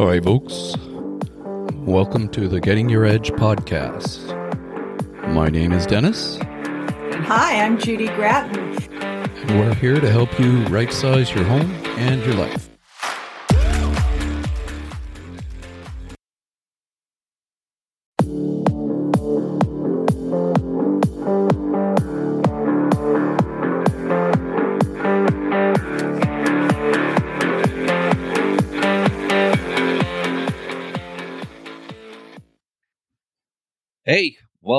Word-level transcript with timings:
Hi, 0.00 0.18
folks. 0.18 0.74
Welcome 1.84 2.30
to 2.30 2.48
the 2.48 2.58
Getting 2.58 2.88
Your 2.88 3.04
Edge 3.04 3.32
podcast. 3.32 4.18
My 5.28 5.50
name 5.50 5.72
is 5.72 5.84
Dennis, 5.84 6.38
And 6.40 7.22
hi, 7.22 7.60
I'm 7.62 7.78
Judy 7.78 8.06
Gratton. 8.06 8.78
and 8.92 9.60
we're 9.60 9.74
here 9.74 10.00
to 10.00 10.10
help 10.10 10.40
you 10.40 10.64
right 10.68 10.90
size 10.90 11.34
your 11.34 11.44
home 11.44 11.70
and 11.98 12.24
your 12.24 12.32
life. 12.34 12.69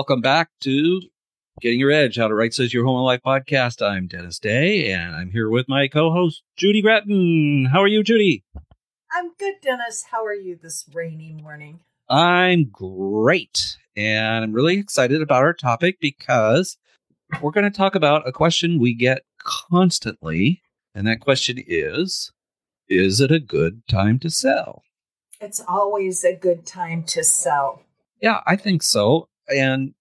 Welcome 0.02 0.22
back 0.22 0.50
to 0.62 1.00
Getting 1.62 1.80
Your 1.80 1.92
Edge, 1.92 2.18
How 2.18 2.28
to 2.28 2.34
Right 2.34 2.52
Says 2.52 2.74
Your 2.74 2.86
Home 2.86 2.96
and 2.96 3.06
Life 3.06 3.20
podcast. 3.24 3.86
I'm 3.88 4.08
Dennis 4.08 4.40
Day, 4.40 4.92
and 4.92 5.16
I'm 5.16 5.30
here 5.30 5.48
with 5.48 5.70
my 5.70 5.88
co-host 5.88 6.42
Judy 6.58 6.82
Gratton. 6.82 7.70
How 7.72 7.84
are 7.84 7.88
you, 7.88 8.02
Judy? 8.02 8.44
I'm 9.14 9.34
good, 9.38 9.62
Dennis. 9.62 10.06
How 10.10 10.26
are 10.26 10.34
you 10.34 10.58
this 10.60 10.90
rainy 10.92 11.34
morning? 11.34 11.82
I'm 12.10 12.64
great, 12.72 13.78
and 13.96 14.44
I'm 14.44 14.54
really 14.54 14.80
excited 14.80 15.22
about 15.22 15.44
our 15.44 15.54
topic 15.54 15.98
because 16.02 16.78
we're 17.40 17.52
going 17.52 17.72
to 17.72 17.78
talk 17.78 17.94
about 17.94 18.28
a 18.28 18.32
question 18.32 18.80
we 18.80 18.96
get 18.96 19.22
constantly, 19.38 20.64
and 20.96 21.06
that 21.06 21.20
question 21.20 21.64
is: 21.68 22.32
Is 22.90 23.22
it 23.22 23.32
a 23.32 23.40
good 23.40 23.84
time 23.88 24.18
to 24.22 24.32
sell? 24.32 24.82
It's 25.40 25.64
always 25.68 26.24
a 26.24 26.36
good 26.36 26.66
time 26.66 27.04
to 27.04 27.24
sell. 27.24 27.84
Yeah, 28.20 28.42
I 28.48 28.56
think 28.56 28.82
so. 28.82 29.28
And 29.54 29.94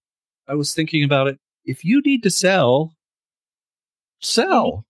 I 0.47 0.55
was 0.55 0.73
thinking 0.73 1.03
about 1.03 1.27
it. 1.27 1.39
If 1.65 1.85
you 1.85 2.01
need 2.01 2.23
to 2.23 2.29
sell, 2.29 2.93
sell. 4.19 4.85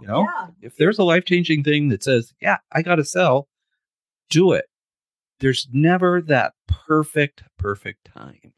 You 0.00 0.06
know? 0.06 0.22
yeah. 0.22 0.48
if 0.60 0.76
there's 0.76 0.98
a 0.98 1.04
life 1.04 1.24
changing 1.24 1.64
thing 1.64 1.88
that 1.88 2.02
says, 2.02 2.34
yeah, 2.40 2.58
I 2.72 2.82
got 2.82 2.96
to 2.96 3.04
sell, 3.04 3.48
do 4.28 4.52
it. 4.52 4.66
There's 5.40 5.68
never 5.72 6.20
that 6.22 6.54
perfect, 6.66 7.44
perfect 7.58 8.10
time. 8.12 8.52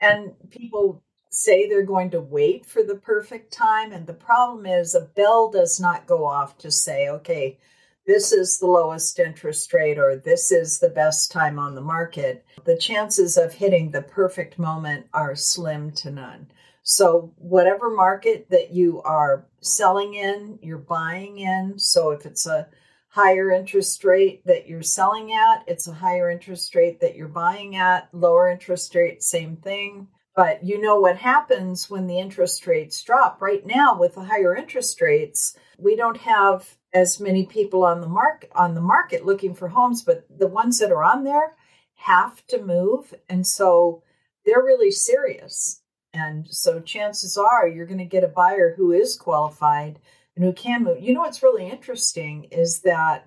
And 0.00 0.32
people 0.50 1.02
say 1.30 1.68
they're 1.68 1.84
going 1.84 2.10
to 2.10 2.20
wait 2.20 2.66
for 2.66 2.82
the 2.82 2.96
perfect 2.96 3.52
time. 3.52 3.92
And 3.92 4.06
the 4.06 4.14
problem 4.14 4.66
is, 4.66 4.94
a 4.94 5.00
bell 5.00 5.50
does 5.50 5.80
not 5.80 6.06
go 6.06 6.26
off 6.26 6.58
to 6.58 6.70
say, 6.70 7.08
okay, 7.08 7.58
this 8.06 8.32
is 8.32 8.58
the 8.58 8.66
lowest 8.66 9.18
interest 9.18 9.72
rate 9.72 9.98
or 9.98 10.16
this 10.16 10.52
is 10.52 10.78
the 10.78 10.88
best 10.88 11.32
time 11.32 11.58
on 11.58 11.74
the 11.74 11.80
market. 11.80 12.44
The 12.64 12.76
chances 12.76 13.36
of 13.36 13.54
hitting 13.54 13.90
the 13.90 14.02
perfect 14.02 14.58
moment 14.58 15.06
are 15.14 15.34
slim 15.34 15.92
to 15.92 16.10
none. 16.10 16.48
So, 16.82 17.32
whatever 17.38 17.88
market 17.88 18.50
that 18.50 18.70
you 18.70 19.00
are 19.02 19.46
selling 19.62 20.14
in, 20.14 20.58
you're 20.60 20.76
buying 20.76 21.38
in. 21.38 21.78
So, 21.78 22.10
if 22.10 22.26
it's 22.26 22.46
a 22.46 22.68
higher 23.08 23.50
interest 23.50 24.04
rate 24.04 24.44
that 24.44 24.68
you're 24.68 24.82
selling 24.82 25.32
at, 25.32 25.64
it's 25.66 25.88
a 25.88 25.94
higher 25.94 26.30
interest 26.30 26.74
rate 26.74 27.00
that 27.00 27.16
you're 27.16 27.28
buying 27.28 27.76
at, 27.76 28.08
lower 28.12 28.50
interest 28.50 28.94
rate, 28.94 29.22
same 29.22 29.56
thing. 29.56 30.08
But 30.36 30.64
you 30.64 30.80
know 30.80 30.98
what 30.98 31.16
happens 31.16 31.88
when 31.88 32.06
the 32.06 32.18
interest 32.18 32.66
rates 32.66 33.02
drop. 33.02 33.40
Right 33.40 33.64
now, 33.64 33.98
with 33.98 34.16
the 34.16 34.24
higher 34.24 34.54
interest 34.54 35.00
rates, 35.00 35.56
we 35.78 35.96
don't 35.96 36.18
have 36.18 36.76
as 36.94 37.20
many 37.20 37.44
people 37.44 37.84
on 37.84 38.00
the 38.00 38.08
market 38.08 38.50
on 38.54 38.74
the 38.74 38.80
market 38.80 39.26
looking 39.26 39.54
for 39.54 39.68
homes, 39.68 40.02
but 40.02 40.24
the 40.38 40.46
ones 40.46 40.78
that 40.78 40.92
are 40.92 41.02
on 41.02 41.24
there 41.24 41.54
have 41.96 42.46
to 42.46 42.62
move. 42.62 43.12
And 43.28 43.46
so 43.46 44.02
they're 44.46 44.62
really 44.62 44.92
serious. 44.92 45.82
And 46.12 46.46
so 46.48 46.80
chances 46.80 47.36
are 47.36 47.66
you're 47.66 47.86
going 47.86 47.98
to 47.98 48.04
get 48.04 48.22
a 48.24 48.28
buyer 48.28 48.74
who 48.76 48.92
is 48.92 49.16
qualified 49.16 49.98
and 50.36 50.44
who 50.44 50.52
can 50.52 50.84
move. 50.84 51.02
You 51.02 51.12
know 51.12 51.20
what's 51.20 51.42
really 51.42 51.68
interesting 51.68 52.44
is 52.44 52.80
that 52.80 53.26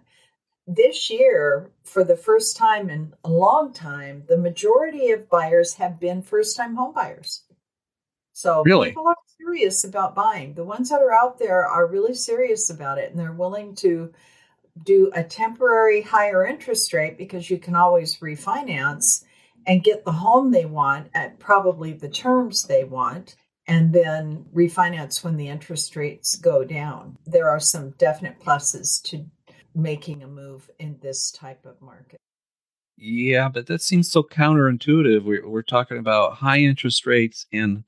this 0.66 1.10
year, 1.10 1.72
for 1.84 2.04
the 2.04 2.18
first 2.18 2.58
time 2.58 2.90
in 2.90 3.14
a 3.24 3.30
long 3.30 3.72
time, 3.74 4.24
the 4.28 4.38
majority 4.38 5.12
of 5.12 5.30
buyers 5.30 5.74
have 5.76 6.00
been 6.00 6.22
first 6.22 6.58
time 6.58 6.76
home 6.76 6.94
buyers. 6.94 7.44
So 8.34 8.64
Really? 8.64 8.90
people 8.90 9.08
are 9.08 9.16
serious 9.48 9.84
about 9.86 10.16
buying. 10.16 10.54
The 10.54 10.64
ones 10.64 10.90
that 10.90 11.02
are 11.02 11.14
out 11.14 11.40
there 11.40 11.66
are 11.66 11.88
really 11.88 12.14
serious 12.14 12.70
about 12.70 12.98
it 12.98 13.12
and 13.12 13.20
they're 13.20 13.32
willing 13.32 13.76
to 13.76 14.12
do 14.84 15.10
a 15.16 15.24
temporary 15.24 16.02
higher 16.02 16.46
interest 16.46 16.94
rate 16.94 17.18
because 17.18 17.50
you 17.50 17.58
can 17.58 17.76
always 17.76 18.18
refinance 18.18 19.24
and 19.66 19.84
get 19.84 20.04
the 20.04 20.12
home 20.12 20.52
they 20.52 20.66
want 20.66 21.08
at 21.14 21.40
probably 21.40 21.94
the 21.94 22.10
terms 22.10 22.64
they 22.64 22.84
want 22.84 23.36
and 23.68 23.94
then 23.94 24.46
refinance 24.54 25.24
when 25.24 25.38
the 25.38 25.48
interest 25.48 25.96
rates 25.96 26.36
go 26.36 26.64
down. 26.64 27.18
There 27.26 27.50
are 27.50 27.60
some 27.60 27.92
definite 27.92 28.40
pluses 28.40 29.02
to 29.04 29.26
making 29.74 30.24
a 30.24 30.28
move 30.28 30.70
in 30.80 30.98
this 31.02 31.32
type 31.32 31.66
of 31.66 31.82
market. 31.82 32.20
Yeah, 32.98 33.48
but 33.50 33.68
that 33.68 33.82
seems 33.82 34.12
so 34.12 34.24
counterintuitive. 34.24 35.24
We're, 35.24 35.48
we're 35.48 35.62
talking 35.62 35.98
about 35.98 36.34
high 36.34 36.60
interest 36.60 37.06
rates 37.06 37.46
and 37.54 37.84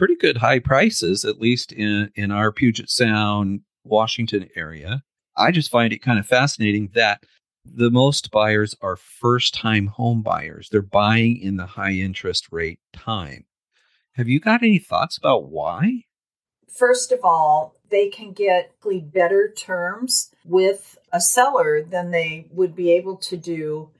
pretty 0.00 0.16
good 0.16 0.38
high 0.38 0.58
prices, 0.58 1.26
at 1.26 1.42
least 1.42 1.72
in, 1.72 2.10
in 2.14 2.30
our 2.30 2.50
Puget 2.50 2.88
Sound, 2.88 3.60
Washington 3.84 4.48
area. 4.56 5.02
I 5.36 5.50
just 5.50 5.70
find 5.70 5.92
it 5.92 6.00
kind 6.00 6.18
of 6.18 6.26
fascinating 6.26 6.88
that 6.94 7.22
the 7.66 7.90
most 7.90 8.30
buyers 8.30 8.74
are 8.80 8.96
first 8.96 9.52
time 9.52 9.88
home 9.88 10.22
buyers. 10.22 10.70
They're 10.72 10.80
buying 10.80 11.36
in 11.36 11.58
the 11.58 11.66
high 11.66 11.92
interest 11.92 12.48
rate 12.50 12.80
time. 12.94 13.44
Have 14.14 14.26
you 14.26 14.40
got 14.40 14.62
any 14.62 14.78
thoughts 14.78 15.18
about 15.18 15.50
why? 15.50 16.04
First 16.66 17.12
of 17.12 17.20
all, 17.22 17.76
they 17.90 18.08
can 18.08 18.32
get 18.32 18.72
better 19.12 19.52
terms 19.54 20.30
with 20.46 20.96
a 21.12 21.20
seller 21.20 21.82
than 21.82 22.10
they 22.10 22.46
would 22.50 22.74
be 22.74 22.90
able 22.92 23.18
to 23.18 23.36
do 23.36 23.90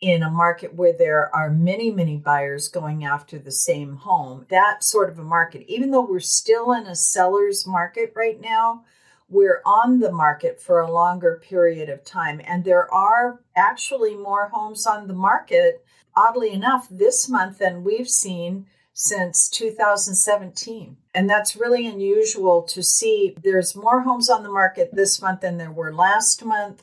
in 0.00 0.22
a 0.22 0.30
market 0.30 0.74
where 0.74 0.94
there 0.96 1.34
are 1.34 1.50
many, 1.50 1.90
many 1.90 2.16
buyers 2.16 2.68
going 2.68 3.04
after 3.04 3.38
the 3.38 3.52
same 3.52 3.96
home. 3.96 4.46
That 4.48 4.82
sort 4.82 5.10
of 5.10 5.18
a 5.18 5.24
market, 5.24 5.64
even 5.68 5.90
though 5.90 6.06
we're 6.06 6.20
still 6.20 6.72
in 6.72 6.86
a 6.86 6.94
seller's 6.94 7.66
market 7.66 8.12
right 8.16 8.40
now, 8.40 8.84
we're 9.28 9.62
on 9.64 10.00
the 10.00 10.10
market 10.10 10.60
for 10.60 10.80
a 10.80 10.90
longer 10.90 11.40
period 11.42 11.88
of 11.88 12.04
time. 12.04 12.40
And 12.44 12.64
there 12.64 12.92
are 12.92 13.40
actually 13.54 14.16
more 14.16 14.48
homes 14.48 14.86
on 14.86 15.06
the 15.06 15.14
market, 15.14 15.84
oddly 16.16 16.50
enough, 16.50 16.88
this 16.90 17.28
month 17.28 17.58
than 17.58 17.84
we've 17.84 18.08
seen 18.08 18.66
since 18.92 19.48
2017. 19.48 20.96
And 21.14 21.30
that's 21.30 21.56
really 21.56 21.86
unusual 21.86 22.62
to 22.62 22.82
see. 22.82 23.36
There's 23.42 23.76
more 23.76 24.02
homes 24.02 24.28
on 24.28 24.42
the 24.42 24.50
market 24.50 24.90
this 24.92 25.22
month 25.22 25.42
than 25.42 25.58
there 25.58 25.70
were 25.70 25.92
last 25.92 26.44
month. 26.44 26.82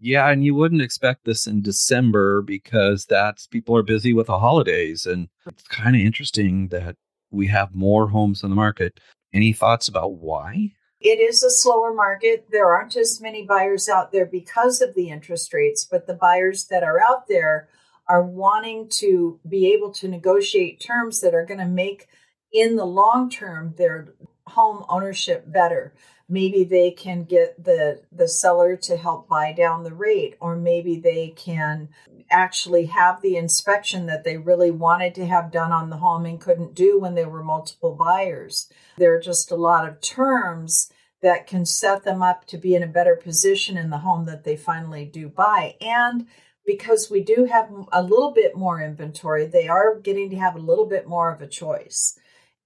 Yeah, 0.00 0.28
and 0.28 0.44
you 0.44 0.54
wouldn't 0.54 0.82
expect 0.82 1.24
this 1.24 1.46
in 1.46 1.62
December 1.62 2.42
because 2.42 3.04
that's 3.04 3.46
people 3.46 3.76
are 3.76 3.82
busy 3.82 4.12
with 4.12 4.28
the 4.28 4.38
holidays. 4.38 5.06
And 5.06 5.28
it's 5.46 5.66
kind 5.68 5.96
of 5.96 6.02
interesting 6.02 6.68
that 6.68 6.96
we 7.30 7.48
have 7.48 7.74
more 7.74 8.08
homes 8.08 8.44
on 8.44 8.50
the 8.50 8.56
market. 8.56 9.00
Any 9.32 9.52
thoughts 9.52 9.88
about 9.88 10.14
why? 10.14 10.72
It 11.00 11.20
is 11.20 11.42
a 11.42 11.50
slower 11.50 11.92
market. 11.94 12.46
There 12.50 12.74
aren't 12.74 12.96
as 12.96 13.20
many 13.20 13.44
buyers 13.44 13.88
out 13.88 14.10
there 14.10 14.26
because 14.26 14.80
of 14.80 14.94
the 14.94 15.10
interest 15.10 15.52
rates, 15.52 15.84
but 15.84 16.06
the 16.06 16.14
buyers 16.14 16.66
that 16.66 16.82
are 16.82 17.00
out 17.00 17.28
there 17.28 17.68
are 18.08 18.22
wanting 18.22 18.88
to 18.88 19.38
be 19.48 19.72
able 19.72 19.92
to 19.92 20.08
negotiate 20.08 20.80
terms 20.80 21.20
that 21.20 21.34
are 21.34 21.44
going 21.44 21.60
to 21.60 21.66
make, 21.66 22.08
in 22.52 22.76
the 22.76 22.86
long 22.86 23.30
term, 23.30 23.74
their 23.76 24.14
home 24.46 24.84
ownership 24.88 25.44
better. 25.52 25.92
Maybe 26.28 26.64
they 26.64 26.90
can 26.90 27.24
get 27.24 27.62
the 27.62 28.02
the 28.12 28.28
seller 28.28 28.76
to 28.76 28.96
help 28.96 29.28
buy 29.28 29.52
down 29.52 29.82
the 29.82 29.94
rate, 29.94 30.36
or 30.40 30.56
maybe 30.56 31.00
they 31.00 31.28
can 31.28 31.88
actually 32.30 32.86
have 32.86 33.22
the 33.22 33.36
inspection 33.36 34.06
that 34.06 34.24
they 34.24 34.36
really 34.36 34.70
wanted 34.70 35.14
to 35.14 35.26
have 35.26 35.50
done 35.50 35.72
on 35.72 35.88
the 35.88 35.96
home 35.96 36.26
and 36.26 36.40
couldn't 36.40 36.74
do 36.74 36.98
when 36.98 37.14
there 37.14 37.28
were 37.28 37.42
multiple 37.42 37.94
buyers. 37.94 38.70
There 38.98 39.14
are 39.14 39.20
just 39.20 39.50
a 39.50 39.56
lot 39.56 39.88
of 39.88 40.00
terms 40.00 40.92
that 41.22 41.46
can 41.46 41.64
set 41.64 42.04
them 42.04 42.22
up 42.22 42.46
to 42.46 42.58
be 42.58 42.74
in 42.74 42.82
a 42.82 42.86
better 42.86 43.16
position 43.16 43.76
in 43.76 43.90
the 43.90 43.98
home 43.98 44.26
that 44.26 44.44
they 44.44 44.56
finally 44.56 45.04
do 45.04 45.28
buy. 45.28 45.76
And 45.80 46.26
because 46.64 47.10
we 47.10 47.22
do 47.22 47.46
have 47.50 47.70
a 47.92 48.02
little 48.02 48.30
bit 48.30 48.54
more 48.54 48.80
inventory, 48.80 49.46
they 49.46 49.68
are 49.68 49.98
getting 49.98 50.30
to 50.30 50.36
have 50.36 50.54
a 50.54 50.60
little 50.60 50.86
bit 50.86 51.08
more 51.08 51.32
of 51.32 51.40
a 51.40 51.48
choice. 51.48 52.18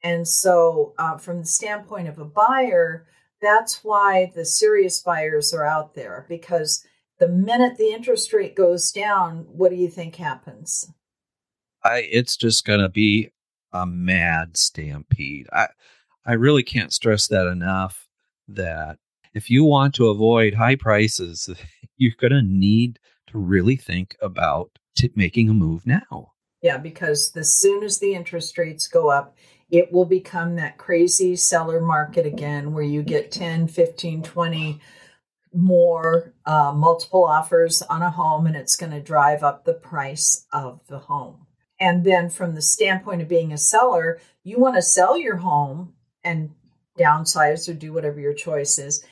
And 0.03 0.27
so, 0.27 0.95
uh, 0.99 1.17
from 1.17 1.39
the 1.39 1.47
standpoint 1.47 2.09
of 2.09 2.19
a 2.19 2.25
buyer, 2.25 3.07
that's 3.43 3.85
why 3.85 4.33
the 4.35 4.45
serious 4.45 5.01
buyers 5.01 5.53
are 5.53 5.67
out 5.67 5.95
there 5.95 6.25
because 6.29 6.85
the 7.19 7.29
minute 7.29 7.77
the 7.77 7.93
interest 7.93 8.33
rate 8.33 8.57
goes 8.57 8.91
down, 8.91 9.45
what 9.49 9.71
do 9.71 9.77
you 9.77 9.89
think 9.89 10.17
happens? 10.17 10.91
I 11.85 12.09
it's 12.11 12.37
just 12.37 12.65
gonna 12.65 12.89
be 12.89 13.33
a 13.73 13.85
mad 13.85 14.57
stampede. 14.57 15.49
I 15.53 15.69
I 16.25 16.35
really 16.35 16.63
can't 16.63 16.93
stress 16.93 17.27
that 17.29 17.47
enough 17.47 18.09
that 18.49 18.99
if 19.35 19.51
you 19.51 19.65
want 19.65 19.95
to 19.97 20.09
avoid 20.09 20.55
high 20.55 20.77
prices, 20.77 21.51
you're 21.97 22.13
gonna 22.19 22.43
need 22.43 22.99
to 23.29 23.39
really 23.39 23.77
think 23.77 24.17
about 24.23 24.71
t- 24.97 25.13
making 25.15 25.49
a 25.49 25.55
move 25.55 25.87
now. 25.87 26.33
Yeah, 26.63 26.79
because 26.79 27.37
as 27.37 27.53
soon 27.53 27.83
as 27.83 27.99
the 27.99 28.15
interest 28.15 28.57
rates 28.57 28.87
go 28.87 29.11
up, 29.11 29.37
it 29.73 29.91
will 29.91 30.05
become 30.05 30.57
that 30.57 30.77
crazy 30.77 31.35
seller 31.35 31.81
market 31.81 32.27
again 32.27 32.75
where 32.75 32.85
you 32.85 33.03
get 33.03 33.33
10, 33.33 33.69
15, 33.69 34.23
20 34.23 34.81
more 35.55 36.35
uh, 36.45 36.73
multiple 36.77 37.25
offers 37.25 37.81
on 37.83 38.03
a 38.03 38.11
home 38.11 38.47
and 38.47 38.55
it's 38.55 38.77
going 38.77 38.93
to 38.93 39.01
drive 39.01 39.43
up 39.43 39.65
the 39.65 39.73
price 39.73 40.47
of 40.53 40.81
the 40.89 40.99
home. 40.99 41.47
And 41.81 42.05
then, 42.05 42.31
from 42.31 42.55
the 42.55 42.63
standpoint 42.63 43.23
of 43.23 43.29
being 43.29 43.53
a 43.53 43.59
seller, 43.59 44.21
you 44.45 44.61
want 44.61 44.77
to 44.77 44.83
sell 44.83 45.19
your 45.19 45.39
home 45.39 45.95
and 46.23 46.51
downsize 46.97 47.69
or 47.69 47.73
do 47.73 47.93
whatever 47.93 48.21
your 48.21 48.35
choice 48.35 48.79
is 48.79 49.05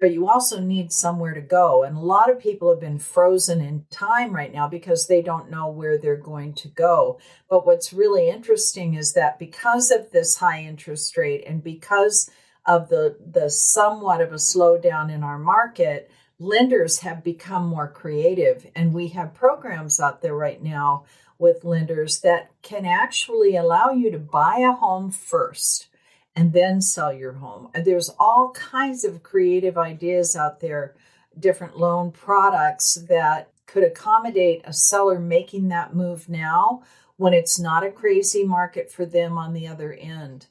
but 0.00 0.12
you 0.12 0.28
also 0.28 0.60
need 0.60 0.92
somewhere 0.92 1.34
to 1.34 1.40
go. 1.40 1.82
And 1.82 1.96
a 1.96 2.00
lot 2.00 2.30
of 2.30 2.38
people 2.38 2.70
have 2.70 2.80
been 2.80 2.98
frozen 2.98 3.60
in 3.60 3.84
time 3.90 4.32
right 4.32 4.52
now 4.52 4.68
because 4.68 5.06
they 5.06 5.22
don't 5.22 5.50
know 5.50 5.68
where 5.68 5.98
they're 5.98 6.16
going 6.16 6.54
to 6.54 6.68
go. 6.68 7.18
But 7.50 7.66
what's 7.66 7.92
really 7.92 8.28
interesting 8.28 8.94
is 8.94 9.14
that 9.14 9.38
because 9.38 9.90
of 9.90 10.10
this 10.10 10.36
high 10.36 10.62
interest 10.62 11.16
rate 11.16 11.44
and 11.46 11.62
because 11.62 12.30
of 12.64 12.88
the, 12.88 13.16
the 13.32 13.50
somewhat 13.50 14.20
of 14.20 14.32
a 14.32 14.36
slowdown 14.36 15.10
in 15.12 15.24
our 15.24 15.38
market, 15.38 16.10
lenders 16.38 16.98
have 17.00 17.24
become 17.24 17.66
more 17.66 17.88
creative. 17.88 18.66
And 18.76 18.94
we 18.94 19.08
have 19.08 19.34
programs 19.34 19.98
out 19.98 20.22
there 20.22 20.34
right 20.34 20.62
now 20.62 21.06
with 21.38 21.64
lenders 21.64 22.20
that 22.20 22.50
can 22.62 22.84
actually 22.84 23.56
allow 23.56 23.90
you 23.90 24.10
to 24.10 24.18
buy 24.18 24.58
a 24.58 24.72
home 24.72 25.10
first 25.10 25.88
and 26.38 26.52
then 26.52 26.80
sell 26.80 27.12
your 27.12 27.32
home. 27.32 27.68
There's 27.74 28.14
all 28.16 28.52
kinds 28.52 29.04
of 29.04 29.24
creative 29.24 29.76
ideas 29.76 30.36
out 30.36 30.60
there, 30.60 30.94
different 31.36 31.76
loan 31.76 32.12
products 32.12 32.94
that 33.08 33.50
could 33.66 33.82
accommodate 33.82 34.62
a 34.64 34.72
seller 34.72 35.18
making 35.18 35.66
that 35.68 35.96
move 35.96 36.28
now 36.28 36.84
when 37.16 37.32
it's 37.34 37.58
not 37.58 37.84
a 37.84 37.90
crazy 37.90 38.44
market 38.44 38.88
for 38.88 39.04
them 39.04 39.36
on 39.36 39.52
the 39.52 39.66
other 39.66 39.92
end. 39.92 40.46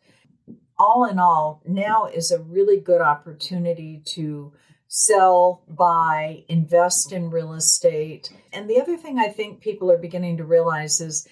All 0.78 1.06
in 1.06 1.19
all, 1.19 1.62
now 1.66 2.04
is 2.07 2.31
a 2.31 2.44
really 2.44 2.81
good 2.81 3.00
opportunity 3.00 4.01
to 4.07 4.51
sell, 4.89 5.63
buy, 5.69 6.44
invest 6.50 7.13
in 7.13 7.30
real 7.30 7.54
estate. 7.54 8.30
And 8.51 8.69
the 8.69 8.81
other 8.81 8.98
thing 8.98 9.19
I 9.19 9.30
think 9.30 9.62
people 9.62 9.89
are 9.89 9.98
beginning 9.98 10.36
to 10.38 10.44
realize 10.44 11.00
is 11.00 11.25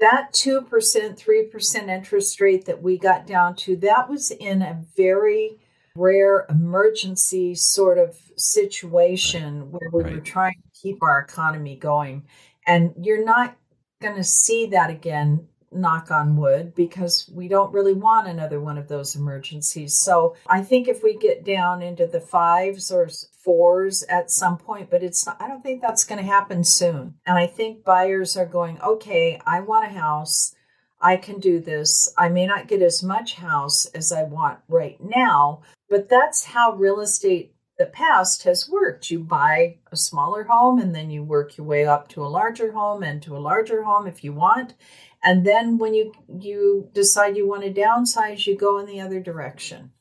that 0.00 0.32
2%, 0.32 0.68
3% 0.68 1.88
interest 1.88 2.40
rate 2.40 2.64
that 2.66 2.82
we 2.82 2.98
got 2.98 3.26
down 3.26 3.56
to, 3.56 3.76
that 3.76 4.08
was 4.08 4.30
in 4.30 4.62
a 4.62 4.82
very 4.96 5.58
rare 5.96 6.46
emergency 6.48 7.54
sort 7.54 7.98
of 7.98 8.16
situation 8.36 9.70
where 9.72 9.90
we 9.92 10.02
right. 10.04 10.14
were 10.14 10.20
trying 10.20 10.54
to 10.54 10.80
keep 10.80 11.02
our 11.02 11.20
economy 11.20 11.76
going. 11.76 12.24
And 12.66 12.94
you're 13.00 13.24
not 13.24 13.56
going 14.00 14.14
to 14.14 14.24
see 14.24 14.66
that 14.66 14.90
again 14.90 15.48
knock 15.70 16.10
on 16.10 16.36
wood, 16.36 16.74
because 16.74 17.30
we 17.32 17.48
don't 17.48 17.72
really 17.72 17.94
want 17.94 18.28
another 18.28 18.60
one 18.60 18.78
of 18.78 18.88
those 18.88 19.14
emergencies. 19.14 19.98
So 19.98 20.36
I 20.46 20.62
think 20.62 20.88
if 20.88 21.02
we 21.02 21.16
get 21.16 21.44
down 21.44 21.82
into 21.82 22.06
the 22.06 22.20
fives 22.20 22.90
or 22.90 23.08
fours 23.44 24.02
at 24.04 24.30
some 24.30 24.58
point, 24.58 24.90
but 24.90 25.02
it's 25.02 25.26
not, 25.26 25.40
I 25.40 25.48
don't 25.48 25.62
think 25.62 25.80
that's 25.80 26.04
going 26.04 26.20
to 26.20 26.26
happen 26.26 26.64
soon. 26.64 27.14
And 27.26 27.38
I 27.38 27.46
think 27.46 27.84
buyers 27.84 28.36
are 28.36 28.46
going, 28.46 28.80
okay, 28.80 29.40
I 29.46 29.60
want 29.60 29.86
a 29.86 29.98
house. 29.98 30.54
I 31.00 31.16
can 31.16 31.38
do 31.38 31.60
this. 31.60 32.12
I 32.18 32.28
may 32.28 32.46
not 32.46 32.66
get 32.68 32.82
as 32.82 33.02
much 33.02 33.34
house 33.34 33.86
as 33.86 34.10
I 34.10 34.24
want 34.24 34.58
right 34.68 34.98
now, 35.00 35.62
but 35.88 36.08
that's 36.08 36.44
how 36.44 36.72
real 36.72 37.00
estate 37.00 37.54
the 37.78 37.86
past 37.86 38.42
has 38.42 38.68
worked. 38.68 39.08
You 39.08 39.20
buy 39.20 39.76
a 39.92 39.96
smaller 39.96 40.42
home 40.42 40.80
and 40.80 40.92
then 40.92 41.10
you 41.10 41.22
work 41.22 41.56
your 41.56 41.66
way 41.66 41.86
up 41.86 42.08
to 42.08 42.24
a 42.24 42.26
larger 42.26 42.72
home 42.72 43.04
and 43.04 43.22
to 43.22 43.36
a 43.36 43.38
larger 43.38 43.84
home 43.84 44.08
if 44.08 44.24
you 44.24 44.32
want. 44.32 44.74
And 45.22 45.46
then 45.46 45.78
when 45.78 45.94
you 45.94 46.12
you 46.40 46.90
decide 46.92 47.36
you 47.36 47.48
want 47.48 47.62
to 47.62 47.72
downsize, 47.72 48.46
you 48.46 48.56
go 48.56 48.78
in 48.78 48.86
the 48.86 49.00
other 49.00 49.20
direction. 49.20 49.92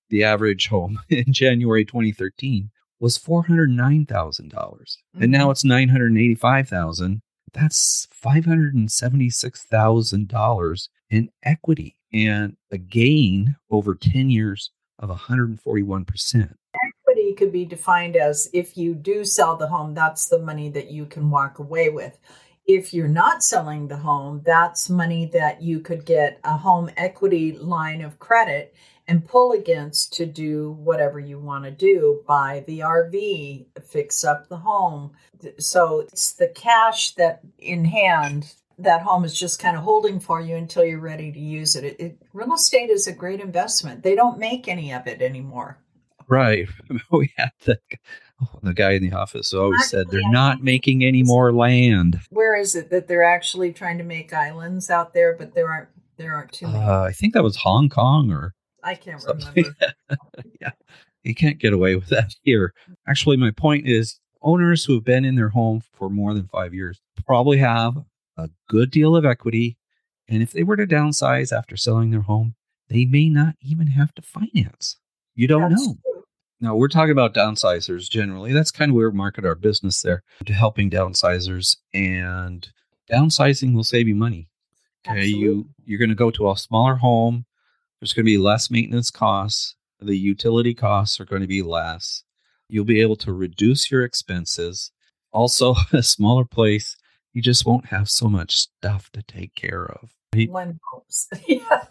The 0.08 0.24
average 0.24 0.68
home 0.68 0.98
in 1.08 1.32
January 1.32 1.84
2013 1.84 2.70
was 3.00 3.18
$409,000. 3.18 4.52
Mm-hmm. 4.52 5.22
And 5.22 5.32
now 5.32 5.44
mm-hmm. 5.44 5.52
it's 5.52 5.64
985,000. 5.64 7.22
That's 7.52 8.08
$576,000 8.22 10.88
in 11.10 11.30
equity 11.42 11.96
and 12.12 12.56
a 12.70 12.78
gain 12.78 13.56
over 13.70 13.94
10 13.94 14.30
years 14.30 14.70
of 14.98 15.10
141%. 15.10 16.34
Equity 16.34 17.34
could 17.34 17.52
be 17.52 17.64
defined 17.64 18.16
as 18.16 18.48
if 18.52 18.76
you 18.76 18.94
do 18.94 19.24
sell 19.24 19.56
the 19.56 19.66
home, 19.66 19.94
that's 19.94 20.28
the 20.28 20.38
money 20.38 20.68
that 20.70 20.90
you 20.90 21.06
can 21.06 21.30
walk 21.30 21.58
away 21.58 21.88
with. 21.88 22.18
If 22.66 22.92
you're 22.92 23.08
not 23.08 23.44
selling 23.44 23.86
the 23.88 23.96
home, 23.96 24.42
that's 24.44 24.90
money 24.90 25.26
that 25.26 25.62
you 25.62 25.80
could 25.80 26.04
get 26.04 26.40
a 26.42 26.56
home 26.56 26.90
equity 26.96 27.52
line 27.52 28.00
of 28.00 28.18
credit 28.18 28.74
and 29.08 29.26
pull 29.26 29.52
against 29.52 30.12
to 30.14 30.26
do 30.26 30.72
whatever 30.72 31.20
you 31.20 31.38
want 31.38 31.64
to 31.64 31.70
do 31.70 32.22
buy 32.26 32.64
the 32.66 32.80
RV, 32.80 33.66
fix 33.84 34.24
up 34.24 34.48
the 34.48 34.56
home. 34.56 35.12
So 35.58 36.00
it's 36.00 36.32
the 36.32 36.48
cash 36.48 37.14
that 37.14 37.40
in 37.58 37.84
hand 37.84 38.52
that 38.78 39.02
home 39.02 39.24
is 39.24 39.38
just 39.38 39.58
kind 39.58 39.76
of 39.76 39.82
holding 39.82 40.20
for 40.20 40.40
you 40.40 40.56
until 40.56 40.84
you're 40.84 41.00
ready 41.00 41.32
to 41.32 41.38
use 41.38 41.76
it. 41.76 41.84
It, 41.84 42.00
it. 42.00 42.18
Real 42.32 42.52
estate 42.54 42.90
is 42.90 43.06
a 43.06 43.12
great 43.12 43.40
investment. 43.40 44.02
They 44.02 44.14
don't 44.14 44.38
make 44.38 44.68
any 44.68 44.92
of 44.92 45.06
it 45.06 45.22
anymore. 45.22 45.78
Right. 46.28 46.68
We 47.10 47.32
had 47.36 47.52
the, 47.64 47.78
the 48.62 48.74
guy 48.74 48.92
in 48.92 49.02
the 49.02 49.16
office 49.16 49.52
always 49.52 49.88
said 49.88 50.06
they're 50.10 50.30
not 50.30 50.62
making 50.62 51.04
any 51.04 51.22
more 51.22 51.52
land. 51.52 52.20
Where 52.30 52.56
is 52.56 52.74
it 52.74 52.90
that 52.90 53.08
they're 53.08 53.22
actually 53.22 53.72
trying 53.72 53.98
to 53.98 54.04
make 54.04 54.32
islands 54.32 54.90
out 54.90 55.14
there, 55.14 55.34
but 55.34 55.54
there 55.54 55.70
aren't 55.70 55.88
there 56.16 56.34
aren't 56.34 56.52
too 56.52 56.66
many. 56.66 56.84
Uh, 56.84 57.02
I 57.02 57.12
think 57.12 57.34
that 57.34 57.42
was 57.42 57.56
Hong 57.56 57.88
Kong 57.88 58.30
or 58.30 58.54
I 58.82 58.94
can't 58.94 59.22
remember. 59.24 59.74
yeah. 60.60 60.70
You 61.24 61.34
can't 61.34 61.58
get 61.58 61.72
away 61.72 61.96
with 61.96 62.08
that 62.08 62.34
here. 62.42 62.72
Actually, 63.08 63.36
my 63.36 63.50
point 63.50 63.88
is 63.88 64.20
owners 64.42 64.84
who 64.84 64.94
have 64.94 65.04
been 65.04 65.24
in 65.24 65.34
their 65.34 65.48
home 65.48 65.82
for 65.92 66.08
more 66.08 66.34
than 66.34 66.46
five 66.46 66.72
years 66.72 67.00
probably 67.26 67.58
have 67.58 67.96
a 68.36 68.48
good 68.68 68.90
deal 68.90 69.16
of 69.16 69.24
equity. 69.24 69.76
And 70.28 70.42
if 70.42 70.52
they 70.52 70.62
were 70.62 70.76
to 70.76 70.86
downsize 70.86 71.56
after 71.56 71.76
selling 71.76 72.10
their 72.10 72.22
home, 72.22 72.54
they 72.88 73.04
may 73.04 73.28
not 73.28 73.54
even 73.60 73.88
have 73.88 74.14
to 74.14 74.22
finance. 74.22 74.96
You 75.34 75.48
don't 75.48 75.70
That's 75.70 75.86
know. 75.86 75.96
True. 76.02 76.15
Now, 76.60 76.74
we're 76.74 76.88
talking 76.88 77.12
about 77.12 77.34
downsizers 77.34 78.08
generally. 78.08 78.52
That's 78.52 78.70
kind 78.70 78.90
of 78.90 78.96
where 78.96 79.10
we 79.10 79.16
market 79.16 79.44
our 79.44 79.54
business 79.54 80.00
there 80.02 80.22
to 80.46 80.52
helping 80.54 80.90
downsizers. 80.90 81.76
And 81.92 82.66
downsizing 83.10 83.74
will 83.74 83.84
save 83.84 84.08
you 84.08 84.14
money. 84.14 84.48
Okay, 85.06 85.18
Absolutely. 85.18 85.40
you 85.40 85.68
you're 85.84 85.98
going 85.98 86.08
to 86.08 86.14
go 86.14 86.30
to 86.30 86.50
a 86.50 86.56
smaller 86.56 86.96
home. 86.96 87.44
There's 88.00 88.12
going 88.12 88.24
to 88.24 88.30
be 88.30 88.38
less 88.38 88.70
maintenance 88.70 89.10
costs. 89.10 89.76
The 90.00 90.16
utility 90.16 90.74
costs 90.74 91.20
are 91.20 91.24
going 91.24 91.42
to 91.42 91.48
be 91.48 91.62
less. 91.62 92.24
You'll 92.68 92.84
be 92.84 93.00
able 93.00 93.16
to 93.16 93.32
reduce 93.32 93.90
your 93.90 94.02
expenses 94.02 94.90
Also, 95.32 95.74
a 95.92 96.02
smaller 96.02 96.44
place, 96.44 96.96
you 97.32 97.42
just 97.42 97.66
won't 97.66 97.86
have 97.86 98.08
so 98.08 98.28
much 98.28 98.56
stuff 98.56 99.10
to 99.12 99.22
take 99.22 99.54
care 99.54 99.84
of. 99.86 100.10
One 100.48 100.80
hopes. 100.90 101.28
yeah. 101.46 101.84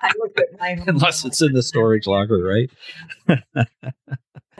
I 0.00 0.12
look 0.18 0.38
at 0.38 0.58
my 0.58 0.82
Unless 0.86 1.24
it's 1.24 1.42
in 1.42 1.52
the 1.52 1.62
storage 1.62 2.06
locker, 2.06 2.42
right? 2.42 2.70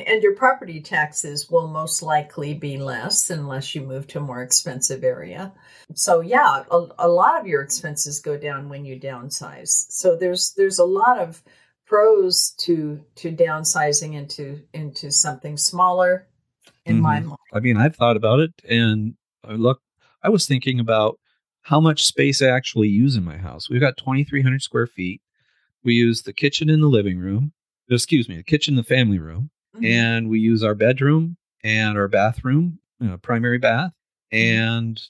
and 0.07 0.23
your 0.23 0.35
property 0.35 0.81
taxes 0.81 1.51
will 1.51 1.69
most 1.69 2.03
likely 2.03 2.55
be 2.55 2.79
less 2.79 3.31
unless 3.31 3.75
you 3.75 3.83
move 3.83 4.07
to 4.09 4.19
a 4.19 4.23
more 4.23 4.43
expensive 4.43 5.05
area. 5.05 5.53
So 5.95 6.21
yeah, 6.21 6.65
a, 6.71 6.87
a 6.99 7.09
lot 7.09 7.41
of 7.41 7.47
your 7.47 7.63
expenses 7.63 8.21
go 8.21 8.37
down 8.37 8.69
when 8.69 8.85
you 8.85 8.99
downsize. 8.99 9.87
So 9.91 10.17
there's 10.17 10.53
there's 10.55 10.79
a 10.79 10.85
lot 10.85 11.19
of 11.19 11.43
pros 11.87 12.51
to 12.59 13.01
to 13.17 13.33
downsizing 13.33 14.15
into 14.15 14.63
into 14.73 15.11
something 15.11 15.57
smaller 15.57 16.27
in 16.87 16.97
mm-hmm. 16.97 17.03
my 17.03 17.21
mind. 17.21 17.39
I 17.53 17.61
mean, 17.61 17.77
I've 17.77 17.97
thought 17.97 18.17
about 18.17 18.41
it 18.41 18.53
and 18.69 19.15
I 19.45 19.53
look 19.53 19.81
I 20.23 20.29
was 20.29 20.47
thinking 20.47 20.81
about 20.81 21.19
how 21.71 21.79
much 21.79 22.05
space 22.05 22.43
I 22.43 22.49
actually 22.49 22.89
use 22.89 23.15
in 23.15 23.25
my 23.25 23.37
house. 23.37 23.71
We've 23.71 23.81
got 23.81 23.97
2300 23.97 24.61
square 24.61 24.89
feet. 24.89 25.23
We 25.85 25.95
use 25.95 26.23
the 26.23 26.33
kitchen 26.33 26.69
in 26.69 26.81
the 26.81 26.89
living 26.89 27.21
room. 27.21 27.53
Excuse 27.89 28.29
me, 28.29 28.37
the 28.37 28.43
kitchen, 28.43 28.75
the 28.75 28.83
family 28.83 29.21
room, 29.21 29.51
mm-hmm. 29.77 29.85
and 29.85 30.29
we 30.29 30.41
use 30.41 30.65
our 30.65 30.75
bedroom 30.75 31.37
and 31.63 31.97
our 31.97 32.09
bathroom, 32.09 32.81
you 32.99 33.07
know, 33.07 33.19
primary 33.19 33.59
bath, 33.59 33.93
mm-hmm. 34.33 34.59
and 34.59 35.03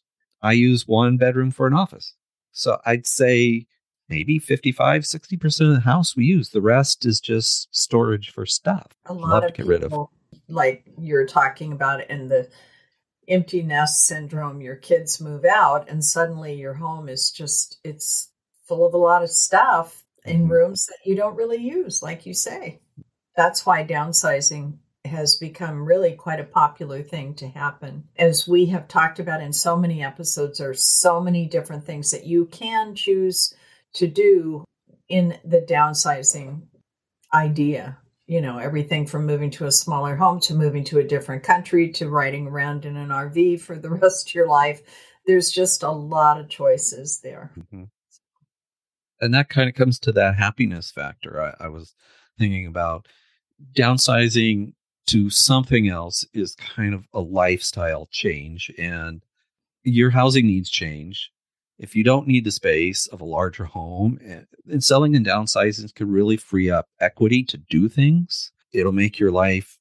I 0.42 0.52
use 0.52 0.86
one 0.86 1.16
bedroom 1.16 1.50
for 1.50 1.66
an 1.66 1.72
office. 1.72 2.14
So 2.52 2.78
I'd 2.84 3.06
say 3.06 3.66
maybe 4.10 4.38
55, 4.38 5.02
60% 5.02 5.68
of 5.68 5.74
the 5.74 5.80
house 5.80 6.14
we 6.14 6.26
use. 6.26 6.50
The 6.50 6.60
rest 6.60 7.06
is 7.06 7.20
just 7.20 7.74
storage 7.74 8.32
for 8.32 8.44
stuff. 8.44 8.92
A 9.06 9.14
lot 9.14 9.30
Love 9.30 9.44
of 9.44 9.52
to 9.52 9.56
get 9.56 9.62
people, 9.62 9.70
rid 9.70 9.84
of. 9.84 10.54
Like 10.54 10.84
you're 10.98 11.26
talking 11.26 11.72
about 11.72 12.08
in 12.10 12.28
the 12.28 12.48
empty 13.30 13.62
nest 13.62 14.06
syndrome, 14.06 14.60
your 14.60 14.76
kids 14.76 15.20
move 15.20 15.44
out 15.44 15.88
and 15.88 16.04
suddenly 16.04 16.54
your 16.54 16.75
home 16.75 17.08
is 17.08 17.30
just, 17.30 17.78
it's 17.84 18.30
full 18.66 18.84
of 18.84 18.94
a 18.94 18.99
lot 18.99 19.22
of 19.22 19.30
stuff 19.30 20.04
in 20.25 20.42
mm-hmm. 20.42 20.52
rooms 20.52 20.87
that 20.87 20.99
you 21.04 21.16
don't 21.16 21.37
really 21.37 21.58
use, 21.58 22.02
like 22.02 22.26
you 22.26 22.34
say. 22.34 22.80
That's 23.37 23.64
why 23.64 23.84
downsizing 23.84 24.76
has 25.04 25.37
become 25.37 25.84
really 25.84 26.12
quite 26.12 26.40
a 26.40 26.44
popular 26.44 27.02
thing 27.02 27.34
to 27.34 27.49
happen. 27.49 28.04
As 28.18 28.46
we 28.46 28.66
have 28.66 28.87
talked 28.87 29.18
about 29.18 29.42
in 29.42 29.52
so 29.52 29.76
many 29.76 30.02
episodes, 30.02 30.58
there 30.58 30.70
are 30.70 30.75
so 30.75 31.20
many 31.20 31.46
different 31.46 31.87
things 31.87 32.10
that 32.10 32.26
you 32.26 32.46
can 32.46 32.94
choose 32.94 33.54
to 33.94 34.06
do 34.06 34.64
in 35.08 35.38
the 35.44 35.60
downsizing 35.62 36.62
idea. 37.32 37.99
You 38.30 38.40
know, 38.40 38.58
everything 38.58 39.08
from 39.08 39.26
moving 39.26 39.50
to 39.52 39.66
a 39.66 39.72
smaller 39.72 40.14
home 40.14 40.38
to 40.42 40.54
moving 40.54 40.84
to 40.84 41.00
a 41.00 41.04
different 41.04 41.42
country 41.42 41.90
to 41.94 42.08
riding 42.08 42.46
around 42.46 42.84
in 42.84 42.96
an 42.96 43.08
RV 43.08 43.60
for 43.60 43.76
the 43.76 43.90
rest 44.02 44.28
of 44.28 44.34
your 44.37 44.46
life. 44.46 44.82
There's 45.26 45.50
just 45.50 45.82
a 45.82 45.90
lot 45.90 46.38
of 46.38 46.49
choices 46.49 47.18
there. 47.25 47.50
Mm-hmm. 47.58 47.84
And 49.20 49.34
that 49.34 49.49
kind 49.49 49.68
of 49.68 49.75
comes 49.75 49.99
to 50.00 50.12
that 50.12 50.37
happiness 50.37 50.92
factor. 50.92 51.42
I, 51.42 51.64
I 51.64 51.68
was 51.68 51.92
thinking 52.38 52.66
about 52.66 53.08
downsizing 53.75 54.75
to 55.08 55.28
something 55.28 55.88
else 55.88 56.25
is 56.32 56.54
kind 56.54 56.94
of 56.94 57.08
a 57.12 57.20
lifestyle 57.20 58.06
change 58.12 58.70
and 58.78 59.25
your 59.82 60.10
housing 60.10 60.46
needs 60.46 60.70
change 60.70 61.32
if 61.80 61.96
you 61.96 62.04
don't 62.04 62.28
need 62.28 62.44
the 62.44 62.50
space 62.50 63.06
of 63.06 63.20
a 63.20 63.25
larger 63.25 63.64
home 63.64 64.18
and 64.22 64.46
eh, 64.70 64.78
selling 64.78 65.16
and 65.16 65.26
downsizing 65.26 65.94
could 65.94 66.08
really 66.08 66.37
free 66.37 66.70
up 66.70 66.87
equity 67.00 67.42
to 67.42 67.56
do 67.56 67.88
things 67.88 68.52
it'll 68.72 68.92
make 68.92 69.18
your 69.18 69.30
life 69.30 69.78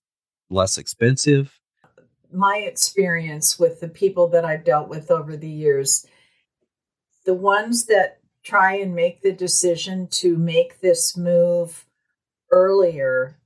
less 0.49 0.77
expensive 0.77 1.59
my 2.31 2.57
experience 2.57 3.59
with 3.59 3.79
the 3.79 3.89
people 3.89 4.27
that 4.27 4.45
i've 4.45 4.63
dealt 4.63 4.89
with 4.89 5.11
over 5.11 5.37
the 5.37 5.49
years 5.49 6.05
the 7.25 7.33
ones 7.33 7.85
that 7.85 8.19
try 8.43 8.73
and 8.73 8.95
make 8.95 9.21
the 9.21 9.31
decision 9.31 10.07
to 10.07 10.37
make 10.37 10.79
this 10.79 11.17
move 11.17 11.85
earlier 12.51 13.37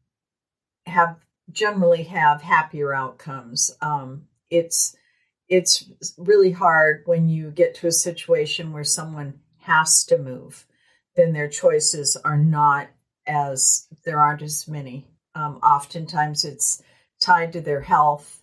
have 0.86 1.18
generally 1.52 2.04
have 2.04 2.42
happier 2.42 2.94
outcomes. 2.94 3.72
Um, 3.82 4.28
it's 4.50 4.96
it's 5.54 5.86
really 6.18 6.52
hard 6.52 7.04
when 7.06 7.30
you 7.30 7.52
get 7.52 7.76
to 7.76 7.86
a 7.86 7.92
situation 7.92 8.74
where 8.74 8.84
someone 8.84 9.40
has 9.60 10.04
to 10.06 10.18
move. 10.18 10.66
Then 11.16 11.32
their 11.32 11.48
choices 11.48 12.18
are 12.26 12.40
not 12.40 12.90
as 13.28 13.88
there 14.04 14.20
aren't 14.20 14.42
as 14.42 14.68
many. 14.68 15.08
Um, 15.36 15.58
oftentimes, 15.58 16.44
it's 16.44 16.82
tied 17.22 17.54
to 17.54 17.62
their 17.62 17.82
health, 17.82 18.42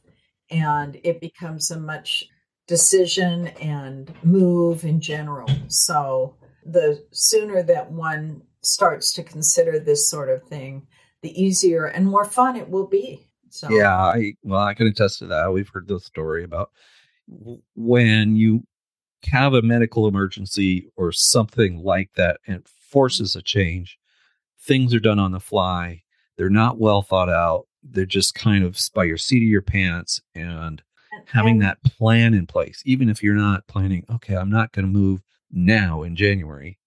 and 0.52 1.00
it 1.02 1.21
becomes 1.21 1.73
a 1.73 1.81
much 1.81 2.29
decision 2.69 3.49
and 3.61 4.14
move 4.23 4.85
in 4.85 5.00
general. 5.00 5.49
So 5.67 6.37
the 6.64 7.05
sooner 7.11 7.61
that 7.64 7.90
one 7.90 8.43
starts 8.62 9.12
to 9.14 9.25
consider 9.25 9.81
this 9.81 10.09
sort 10.09 10.29
of 10.29 10.45
thing, 10.45 10.87
the 11.23 11.43
easier 11.43 11.87
and 11.87 12.07
more 12.07 12.25
fun 12.25 12.55
it 12.55 12.71
will 12.71 12.87
be. 12.87 13.26
So 13.49 13.69
yeah, 13.69 13.97
I 13.97 14.35
well, 14.45 14.61
I 14.61 14.75
can 14.75 14.87
attest 14.87 15.19
to 15.19 15.26
that. 15.26 15.52
We've 15.52 15.69
heard 15.69 15.88
the 15.88 15.99
story 15.99 16.45
about 16.45 16.71
when 17.75 18.37
you 18.37 18.63
have 19.25 19.55
a 19.55 19.63
medical 19.63 20.07
emergency 20.07 20.91
or 20.97 21.13
something 21.13 21.83
like 21.83 22.11
that 22.15 22.41
and 22.47 22.59
mm-hmm. 22.59 22.71
forces 22.81 23.37
a 23.37 23.43
change. 23.43 23.99
Things 24.63 24.95
are 24.95 25.01
done 25.01 25.19
on 25.19 25.33
the 25.33 25.41
fly. 25.41 26.03
They're 26.37 26.51
not 26.51 26.79
well 26.79 27.03
thought 27.03 27.29
out. 27.29 27.67
They're 27.83 28.07
just 28.07 28.35
kind 28.35 28.65
of 28.65 28.79
by 28.95 29.05
your 29.05 29.17
seat 29.17 29.43
of 29.43 29.49
your 29.49 29.63
pants 29.63 30.21
and 30.35 30.83
having 31.27 31.59
that 31.59 31.83
plan 31.83 32.35
in 32.35 32.47
place, 32.47 32.83
even 32.85 33.09
if 33.09 33.23
you're 33.23 33.35
not 33.35 33.67
planning, 33.67 34.05
okay, 34.11 34.37
I'm 34.37 34.51
not 34.51 34.73
going 34.73 34.85
to 34.85 34.93
move 34.93 35.23
now 35.51 36.03
in 36.03 36.17
January, 36.17 36.79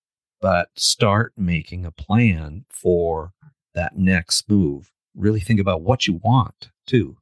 but 0.42 0.70
start 0.76 1.34
making 1.38 1.86
a 1.86 1.92
plan 1.92 2.66
for 2.70 3.32
that 3.74 3.98
next 3.98 4.50
move. 4.50 4.92
Really 5.16 5.40
think 5.40 5.60
about 5.60 5.82
what 5.82 6.08
you 6.08 6.20
want 6.24 6.70
too. 6.86 7.18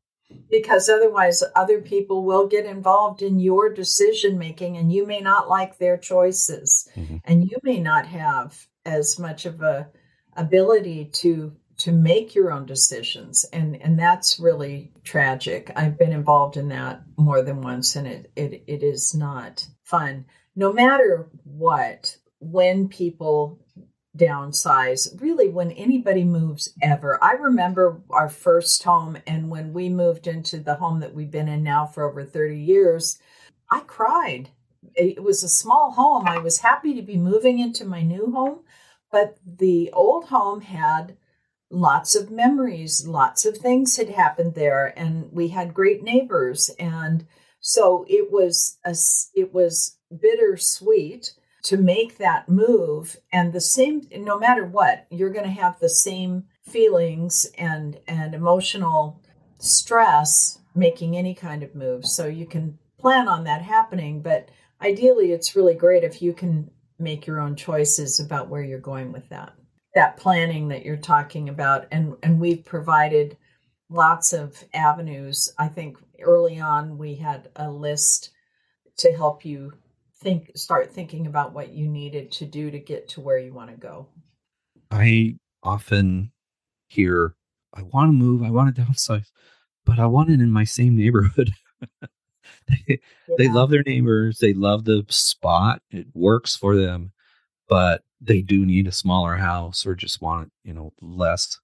Because 0.50 0.90
otherwise, 0.90 1.44
other 1.56 1.82
people 1.82 2.24
will 2.24 2.48
get 2.48 2.66
involved 2.66 3.22
in 3.22 3.40
your 3.40 3.74
decision 3.74 4.38
making, 4.38 4.78
and 4.78 4.92
you 4.92 5.06
may 5.06 5.20
not 5.20 5.50
like 5.50 5.78
their 5.78 5.98
choices, 5.98 6.90
mm-hmm. 6.96 7.18
and 7.24 7.50
you 7.50 7.58
may 7.64 7.80
not 7.80 8.06
have 8.08 8.68
as 8.86 9.20
much 9.20 9.46
of 9.46 9.62
a 9.62 9.90
ability 10.36 11.06
to 11.06 11.56
to 11.78 11.92
make 11.92 12.36
your 12.36 12.52
own 12.52 12.66
decisions. 12.66 13.44
And 13.52 13.82
and 13.82 13.98
that's 13.98 14.40
really 14.40 14.92
tragic. 15.04 15.72
I've 15.76 15.98
been 15.98 16.12
involved 16.12 16.58
in 16.58 16.70
that 16.70 17.02
more 17.18 17.42
than 17.42 17.62
once 17.62 17.96
and 17.96 18.08
it 18.08 18.32
it, 18.36 18.64
it 18.68 18.84
is 18.84 19.16
not 19.16 19.66
fun. 19.84 20.26
No 20.56 20.72
matter 20.72 21.30
what 21.44 22.18
when 22.40 22.88
people 22.88 23.60
downsize. 24.18 25.20
Really 25.22 25.48
when 25.48 25.72
anybody 25.72 26.24
moves 26.24 26.74
ever 26.82 27.18
i 27.24 27.32
remember 27.34 28.02
our 28.10 28.28
first 28.30 28.84
home 28.84 29.18
and 29.26 29.50
when 29.50 29.72
we 29.74 29.88
moved 29.88 30.28
into 30.28 30.60
the 30.60 30.76
home 30.76 31.00
that 31.00 31.14
we've 31.14 31.32
been 31.32 31.48
in 31.48 31.64
now 31.64 31.86
for 31.86 32.10
over 32.10 32.24
30 32.24 32.60
years 32.60 33.20
i 33.70 33.80
cried. 33.82 34.50
It 34.96 35.24
was 35.24 35.44
a 35.44 35.50
small 35.50 35.92
home. 35.92 36.28
I 36.28 36.40
was 36.40 36.60
happy 36.60 36.94
to 36.96 37.02
be 37.02 37.16
moving 37.16 37.60
into 37.60 37.86
my 37.86 38.02
new 38.02 38.32
home 38.32 38.60
but 39.12 39.38
the 39.46 39.90
old 39.94 40.26
home 40.26 40.62
had 40.62 41.18
lots 41.70 42.16
of 42.16 42.32
memories. 42.32 43.08
Lots 43.08 43.46
of 43.46 43.58
things 43.58 43.98
had 43.98 44.10
happened 44.10 44.56
there 44.56 44.94
and 44.98 45.32
we 45.32 45.50
had 45.50 45.74
great 45.74 46.04
neighbors 46.04 46.70
and 46.80 47.26
so 47.62 48.06
it 48.10 48.32
was 48.32 48.78
a 48.84 48.96
it 49.36 49.54
was 49.54 49.98
bittersweet 50.20 51.34
to 51.64 51.78
make 51.78 52.18
that 52.18 52.50
move 52.50 53.18
and 53.32 53.54
the 53.54 53.62
same 53.62 54.02
no 54.12 54.40
matter 54.40 54.66
what 54.66 55.06
you're 55.10 55.30
going 55.30 55.46
to 55.46 55.52
have 55.52 55.80
the 55.80 55.90
same 55.90 56.46
feelings 56.64 57.46
and 57.58 58.00
and 58.08 58.34
emotional 58.34 59.22
stress 59.60 60.60
making 60.74 61.16
any 61.16 61.36
kind 61.36 61.64
of 61.64 61.76
move. 61.76 62.06
So 62.06 62.26
you 62.28 62.46
can 62.46 62.80
plan 63.00 63.28
on 63.28 63.44
that 63.44 63.62
happening 63.62 64.22
but 64.22 64.50
ideally 64.82 65.32
it's 65.32 65.56
really 65.56 65.76
great 65.76 66.04
if 66.04 66.22
you 66.22 66.34
can 66.34 66.70
make 66.98 67.26
your 67.26 67.40
own 67.40 67.56
choices 67.56 68.20
about 68.20 68.48
where 68.48 68.64
you're 68.64 68.80
going 68.80 69.12
with 69.12 69.28
that. 69.30 69.54
That 69.96 70.18
planning 70.18 70.70
that 70.70 70.86
you're 70.86 70.98
talking 70.98 71.50
about 71.50 71.88
and 71.92 72.16
and 72.24 72.40
we've 72.40 72.66
provided 72.66 73.38
lots 73.90 74.34
of 74.34 74.64
avenues. 74.74 75.54
I 75.60 75.68
think 75.68 75.98
early 76.22 76.60
on 76.60 76.98
we 76.98 77.16
had 77.16 77.50
a 77.56 77.70
list 77.70 78.32
to 78.98 79.12
help 79.12 79.44
you 79.46 79.74
think 80.22 80.52
start 80.56 80.92
thinking 80.92 81.28
about 81.28 81.54
what 81.54 81.74
you 81.74 81.88
needed 81.88 82.32
to 82.32 82.46
do 82.46 82.72
to 82.72 82.80
get 82.80 83.10
to 83.10 83.22
where 83.22 83.40
you 83.40 83.54
want 83.54 83.70
to 83.70 83.76
go 83.76 84.08
i 84.92 85.36
often 85.64 86.32
hear 86.88 87.36
i 87.74 87.82
want 87.82 88.08
to 88.08 88.14
move 88.14 88.44
i 88.44 88.50
want 88.50 88.74
to 88.74 88.82
downsize 88.84 89.32
but 89.86 90.00
i 90.00 90.06
want 90.06 90.30
it 90.30 90.40
in 90.40 90.52
my 90.52 90.64
same 90.64 90.96
neighborhood 90.96 91.52
they, 92.68 92.86
yeah. 92.88 93.36
they 93.38 93.50
love 93.50 93.70
their 93.70 93.84
neighbors 93.86 94.38
they 94.40 94.54
love 94.54 94.86
the 94.86 95.04
spot 95.10 95.82
it 95.90 96.08
works 96.14 96.56
for 96.56 96.76
them 96.76 97.12
but 97.68 98.04
they 98.20 98.42
do 98.42 98.66
need 98.66 98.88
a 98.88 98.92
smaller 98.92 99.36
house 99.36 99.86
or 99.86 99.96
just 99.96 100.22
want 100.22 100.52
you 100.64 100.74
know 100.74 100.94
less 101.02 101.60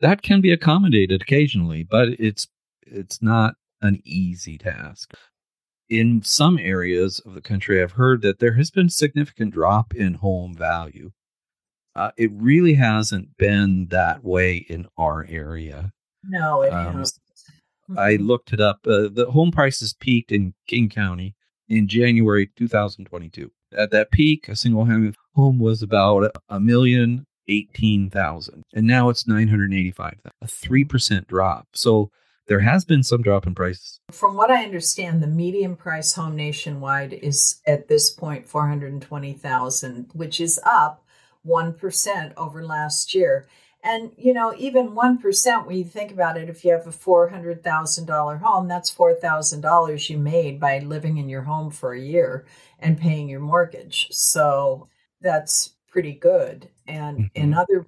that 0.00 0.22
can 0.22 0.40
be 0.40 0.52
accommodated 0.52 1.20
occasionally 1.20 1.82
but 1.82 2.08
it's 2.20 2.46
it's 2.86 3.20
not 3.20 3.56
an 3.82 4.00
easy 4.04 4.58
task. 4.58 5.14
In 5.88 6.22
some 6.22 6.58
areas 6.58 7.20
of 7.20 7.34
the 7.34 7.40
country, 7.40 7.82
I've 7.82 7.92
heard 7.92 8.22
that 8.22 8.38
there 8.40 8.54
has 8.54 8.70
been 8.70 8.88
significant 8.88 9.54
drop 9.54 9.94
in 9.94 10.14
home 10.14 10.54
value. 10.54 11.12
Uh, 11.94 12.10
it 12.16 12.30
really 12.34 12.74
hasn't 12.74 13.36
been 13.36 13.86
that 13.90 14.24
way 14.24 14.56
in 14.56 14.86
our 14.98 15.24
area. 15.28 15.92
No, 16.24 16.62
it 16.62 16.72
um, 16.72 16.98
hasn't. 16.98 17.20
I 17.96 18.16
looked 18.16 18.52
it 18.52 18.60
up. 18.60 18.80
Uh, 18.86 19.08
the 19.12 19.28
home 19.30 19.52
prices 19.52 19.94
peaked 19.94 20.32
in 20.32 20.54
King 20.66 20.88
County 20.88 21.36
in 21.68 21.86
January 21.88 22.50
2022. 22.56 23.50
At 23.76 23.90
that 23.92 24.10
peak, 24.10 24.48
a 24.48 24.56
single 24.56 24.86
home 25.34 25.58
was 25.58 25.82
about 25.82 26.36
a 26.48 26.60
million 26.60 27.26
eighteen 27.48 28.10
thousand, 28.10 28.64
and 28.74 28.86
now 28.86 29.08
it's 29.08 29.26
nine 29.26 29.48
hundred 29.48 29.72
eighty-five. 29.72 30.18
A 30.42 30.46
three 30.46 30.84
percent 30.84 31.28
drop. 31.28 31.68
So 31.74 32.10
there 32.46 32.60
has 32.60 32.84
been 32.84 33.02
some 33.02 33.22
drop 33.22 33.46
in 33.46 33.54
prices. 33.54 34.00
From 34.10 34.36
what 34.36 34.50
I 34.50 34.64
understand, 34.64 35.22
the 35.22 35.26
median 35.26 35.76
price 35.76 36.12
home 36.14 36.36
nationwide 36.36 37.12
is 37.12 37.60
at 37.66 37.88
this 37.88 38.10
point 38.10 38.46
four 38.46 38.68
hundred 38.68 39.00
twenty 39.02 39.32
thousand, 39.32 40.10
which 40.12 40.40
is 40.40 40.60
up 40.64 41.04
one 41.42 41.72
percent 41.72 42.32
over 42.36 42.64
last 42.64 43.14
year. 43.14 43.46
And, 43.86 44.10
you 44.16 44.32
know, 44.32 44.52
even 44.58 44.96
1%, 44.96 45.64
when 45.64 45.76
you 45.76 45.84
think 45.84 46.10
about 46.10 46.36
it, 46.36 46.48
if 46.48 46.64
you 46.64 46.72
have 46.72 46.88
a 46.88 46.90
$400,000 46.90 48.40
home, 48.40 48.66
that's 48.66 48.92
$4,000 48.92 50.10
you 50.10 50.18
made 50.18 50.58
by 50.58 50.80
living 50.80 51.18
in 51.18 51.28
your 51.28 51.42
home 51.42 51.70
for 51.70 51.92
a 51.92 52.00
year 52.00 52.44
and 52.80 52.98
paying 52.98 53.28
your 53.28 53.38
mortgage. 53.38 54.08
So 54.10 54.88
that's 55.20 55.74
pretty 55.88 56.14
good. 56.14 56.68
And 56.88 57.18
mm-hmm. 57.18 57.42
in 57.42 57.54
other 57.54 57.86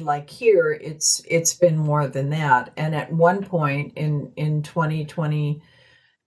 like 0.00 0.30
here 0.30 0.72
it's 0.72 1.22
it's 1.28 1.54
been 1.54 1.76
more 1.76 2.08
than 2.08 2.30
that. 2.30 2.72
And 2.76 2.94
at 2.94 3.12
one 3.12 3.44
point 3.44 3.92
in 3.96 4.32
in 4.36 4.62
2022 4.62 5.60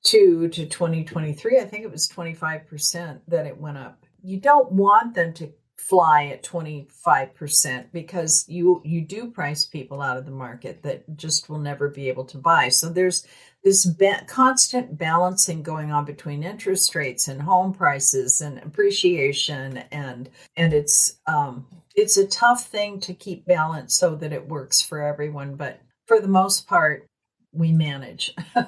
to 0.03 0.65
2023 0.65 1.59
i 1.59 1.65
think 1.65 1.83
it 1.83 1.91
was 1.91 2.07
25% 2.09 3.21
that 3.27 3.45
it 3.45 3.57
went 3.57 3.77
up. 3.77 4.05
You 4.21 4.39
don't 4.39 4.71
want 4.71 5.15
them 5.15 5.33
to 5.33 5.51
fly 5.77 6.25
at 6.27 6.43
25% 6.43 7.85
because 7.91 8.45
you 8.47 8.81
you 8.83 9.01
do 9.01 9.29
price 9.29 9.65
people 9.65 10.01
out 10.01 10.17
of 10.17 10.25
the 10.25 10.31
market 10.31 10.81
that 10.81 11.03
just 11.15 11.47
will 11.47 11.59
never 11.59 11.89
be 11.89 12.09
able 12.09 12.25
to 12.25 12.37
buy. 12.37 12.69
So 12.69 12.89
there's 12.89 13.27
this 13.63 13.85
ba- 13.85 14.25
constant 14.27 14.97
balancing 14.97 15.61
going 15.61 15.91
on 15.91 16.05
between 16.05 16.43
interest 16.43 16.95
rates 16.95 17.27
and 17.27 17.41
home 17.41 17.73
prices 17.73 18.41
and 18.41 18.57
appreciation 18.59 19.77
and 19.91 20.29
and 20.57 20.73
it's 20.73 21.19
um 21.27 21.67
it's 21.95 22.17
a 22.17 22.27
tough 22.27 22.65
thing 22.65 22.99
to 22.99 23.13
keep 23.13 23.45
balance 23.45 23.95
so 23.95 24.15
that 24.15 24.33
it 24.33 24.47
works 24.47 24.81
for 24.81 25.01
everyone 25.01 25.55
but 25.55 25.79
for 26.07 26.19
the 26.19 26.27
most 26.27 26.67
part 26.67 27.07
we 27.51 27.71
manage 27.71 28.33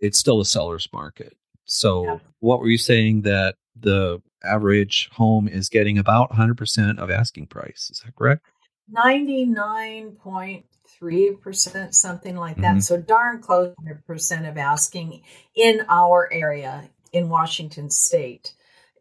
it's 0.00 0.18
still 0.18 0.40
a 0.40 0.44
seller's 0.44 0.88
market 0.92 1.36
so 1.64 2.04
yeah. 2.04 2.18
what 2.40 2.60
were 2.60 2.68
you 2.68 2.78
saying 2.78 3.22
that 3.22 3.56
the 3.76 4.20
average 4.44 5.08
home 5.12 5.48
is 5.48 5.68
getting 5.68 5.98
about 5.98 6.30
100% 6.30 6.98
of 6.98 7.10
asking 7.10 7.46
price. 7.46 7.90
Is 7.90 8.00
that 8.04 8.14
correct? 8.16 8.46
99.3%, 8.94 11.94
something 11.94 12.36
like 12.36 12.56
that. 12.56 12.62
Mm-hmm. 12.62 12.80
So 12.80 13.00
darn 13.00 13.40
close 13.40 13.74
to 13.74 13.82
100% 13.94 14.48
of 14.48 14.58
asking 14.58 15.22
in 15.54 15.84
our 15.88 16.28
area 16.32 16.90
in 17.12 17.28
Washington 17.28 17.90
state. 17.90 18.54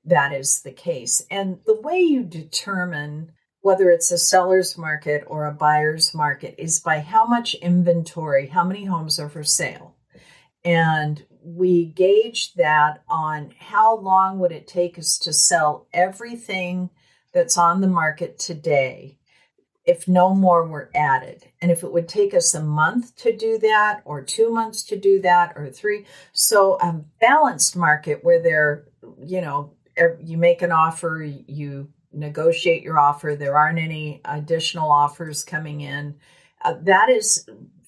That 0.05 0.33
is 0.33 0.61
the 0.61 0.71
case. 0.71 1.21
And 1.29 1.59
the 1.65 1.79
way 1.79 1.99
you 1.99 2.23
determine 2.23 3.31
whether 3.61 3.91
it's 3.91 4.11
a 4.11 4.17
seller's 4.17 4.77
market 4.77 5.23
or 5.27 5.45
a 5.45 5.53
buyer's 5.53 6.13
market 6.13 6.55
is 6.57 6.79
by 6.79 6.99
how 6.99 7.25
much 7.25 7.53
inventory, 7.55 8.47
how 8.47 8.63
many 8.63 8.85
homes 8.85 9.19
are 9.19 9.29
for 9.29 9.43
sale. 9.43 9.95
And 10.65 11.23
we 11.43 11.85
gauge 11.85 12.53
that 12.53 13.03
on 13.07 13.53
how 13.59 13.97
long 13.97 14.39
would 14.39 14.51
it 14.51 14.67
take 14.67 14.97
us 14.97 15.17
to 15.19 15.33
sell 15.33 15.87
everything 15.93 16.89
that's 17.33 17.57
on 17.57 17.81
the 17.81 17.87
market 17.87 18.37
today 18.37 19.17
if 19.83 20.07
no 20.07 20.33
more 20.33 20.67
were 20.67 20.91
added 20.93 21.45
and 21.59 21.71
if 21.71 21.83
it 21.83 21.91
would 21.91 22.07
take 22.07 22.33
us 22.33 22.53
a 22.53 22.61
month 22.61 23.15
to 23.15 23.35
do 23.35 23.57
that 23.57 24.01
or 24.05 24.21
two 24.21 24.51
months 24.51 24.83
to 24.83 24.95
do 24.95 25.19
that 25.21 25.53
or 25.55 25.69
three 25.69 26.05
so 26.33 26.75
a 26.75 26.93
balanced 27.19 27.75
market 27.75 28.23
where 28.23 28.41
there 28.41 28.85
you 29.25 29.41
know 29.41 29.73
you 30.21 30.37
make 30.37 30.61
an 30.61 30.71
offer 30.71 31.23
you 31.47 31.89
negotiate 32.13 32.83
your 32.83 32.99
offer 32.99 33.35
there 33.35 33.57
aren't 33.57 33.79
any 33.79 34.21
additional 34.25 34.91
offers 34.91 35.43
coming 35.43 35.81
in 35.81 36.15
uh, 36.63 36.75
that 36.81 37.09
is 37.09 37.47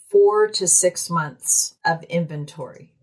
four 0.10 0.48
to 0.48 0.68
six 0.68 1.10
months 1.10 1.76
of 1.86 2.04
inventory 2.04 2.94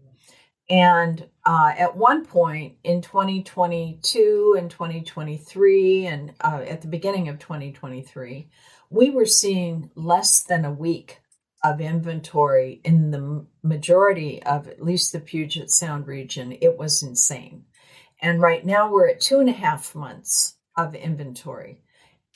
and 0.70 1.26
uh, 1.44 1.72
at 1.76 1.96
one 1.96 2.24
point 2.24 2.76
in 2.84 3.02
2022 3.02 4.54
and 4.56 4.70
2023, 4.70 6.06
and 6.06 6.32
uh, 6.40 6.62
at 6.64 6.80
the 6.80 6.86
beginning 6.86 7.28
of 7.28 7.40
2023, 7.40 8.48
we 8.88 9.10
were 9.10 9.26
seeing 9.26 9.90
less 9.96 10.44
than 10.44 10.64
a 10.64 10.72
week 10.72 11.18
of 11.64 11.80
inventory 11.80 12.80
in 12.84 13.10
the 13.10 13.44
majority 13.64 14.42
of 14.44 14.68
at 14.68 14.82
least 14.82 15.12
the 15.12 15.18
Puget 15.18 15.72
Sound 15.72 16.06
region. 16.06 16.56
It 16.60 16.78
was 16.78 17.02
insane. 17.02 17.64
And 18.22 18.40
right 18.40 18.64
now 18.64 18.90
we're 18.90 19.08
at 19.08 19.20
two 19.20 19.40
and 19.40 19.48
a 19.48 19.52
half 19.52 19.94
months 19.94 20.56
of 20.76 20.94
inventory 20.94 21.82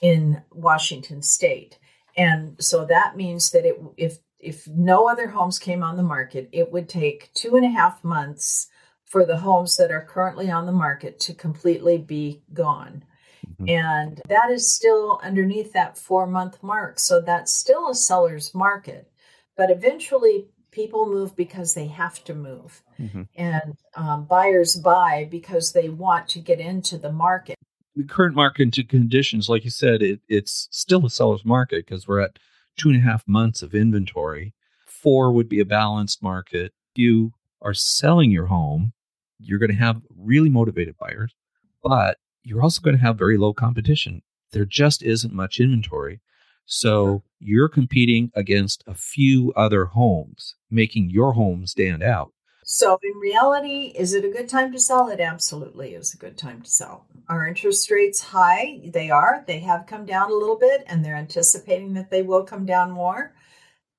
in 0.00 0.42
Washington 0.50 1.22
state. 1.22 1.78
And 2.16 2.56
so 2.62 2.84
that 2.86 3.16
means 3.16 3.50
that 3.50 3.64
it, 3.64 3.80
if 3.96 4.18
if 4.38 4.68
no 4.68 5.08
other 5.08 5.28
homes 5.28 5.58
came 5.58 5.82
on 5.82 5.96
the 5.96 6.02
market, 6.02 6.50
it 6.52 6.70
would 6.70 6.88
take 6.88 7.32
two 7.32 7.56
and 7.56 7.64
a 7.64 7.70
half 7.70 8.04
months 8.04 8.68
for 9.04 9.24
the 9.24 9.38
homes 9.38 9.76
that 9.76 9.90
are 9.90 10.04
currently 10.04 10.50
on 10.50 10.66
the 10.66 10.72
market 10.72 11.18
to 11.20 11.34
completely 11.34 11.96
be 11.96 12.42
gone. 12.52 13.04
Mm-hmm. 13.46 13.68
And 13.68 14.22
that 14.28 14.50
is 14.50 14.70
still 14.70 15.18
underneath 15.22 15.72
that 15.72 15.96
four 15.96 16.26
month 16.26 16.62
mark. 16.62 16.98
So 16.98 17.20
that's 17.20 17.54
still 17.54 17.88
a 17.88 17.94
seller's 17.94 18.54
market. 18.54 19.10
But 19.56 19.70
eventually, 19.70 20.48
people 20.74 21.06
move 21.06 21.34
because 21.36 21.74
they 21.74 21.86
have 21.86 22.22
to 22.24 22.34
move. 22.34 22.82
Mm-hmm. 23.00 23.22
And 23.36 23.76
um, 23.94 24.24
buyers 24.24 24.76
buy 24.76 25.28
because 25.30 25.72
they 25.72 25.88
want 25.88 26.28
to 26.30 26.40
get 26.40 26.60
into 26.60 26.98
the 26.98 27.12
market. 27.12 27.56
The 27.96 28.04
current 28.04 28.34
market 28.34 28.74
conditions, 28.88 29.48
like 29.48 29.64
you 29.64 29.70
said, 29.70 30.02
it, 30.02 30.20
it's 30.28 30.68
still 30.72 31.06
a 31.06 31.10
seller's 31.10 31.44
market 31.44 31.86
because 31.86 32.08
we're 32.08 32.20
at 32.20 32.38
two 32.76 32.88
and 32.88 32.98
a 32.98 33.02
half 33.02 33.22
months 33.28 33.62
of 33.62 33.74
inventory. 33.74 34.52
Four 34.84 35.32
would 35.32 35.48
be 35.48 35.60
a 35.60 35.64
balanced 35.64 36.22
market. 36.22 36.72
You 36.96 37.32
are 37.62 37.74
selling 37.74 38.32
your 38.32 38.46
home, 38.46 38.92
you're 39.38 39.58
going 39.58 39.70
to 39.70 39.76
have 39.76 40.02
really 40.16 40.48
motivated 40.48 40.96
buyers, 40.98 41.34
but 41.82 42.18
you're 42.42 42.62
also 42.62 42.82
going 42.82 42.96
to 42.96 43.02
have 43.02 43.16
very 43.16 43.38
low 43.38 43.52
competition. 43.52 44.22
There 44.52 44.64
just 44.64 45.02
isn't 45.02 45.32
much 45.32 45.60
inventory. 45.60 46.20
So 46.66 47.22
you're 47.40 47.68
competing 47.68 48.30
against 48.34 48.84
a 48.86 48.94
few 48.94 49.52
other 49.54 49.86
homes, 49.86 50.56
making 50.70 51.10
your 51.10 51.32
home 51.32 51.66
stand 51.66 52.02
out. 52.02 52.32
So, 52.66 52.98
in 53.02 53.18
reality, 53.18 53.92
is 53.94 54.14
it 54.14 54.24
a 54.24 54.30
good 54.30 54.48
time 54.48 54.72
to 54.72 54.80
sell? 54.80 55.08
It 55.10 55.20
absolutely 55.20 55.94
is 55.94 56.14
a 56.14 56.16
good 56.16 56.38
time 56.38 56.62
to 56.62 56.70
sell. 56.70 57.06
Are 57.28 57.46
interest 57.46 57.90
rates 57.90 58.22
high? 58.22 58.80
They 58.82 59.10
are. 59.10 59.44
They 59.46 59.58
have 59.58 59.86
come 59.86 60.06
down 60.06 60.30
a 60.30 60.34
little 60.34 60.56
bit, 60.56 60.82
and 60.86 61.04
they're 61.04 61.14
anticipating 61.14 61.92
that 61.92 62.10
they 62.10 62.22
will 62.22 62.42
come 62.42 62.64
down 62.64 62.90
more. 62.90 63.34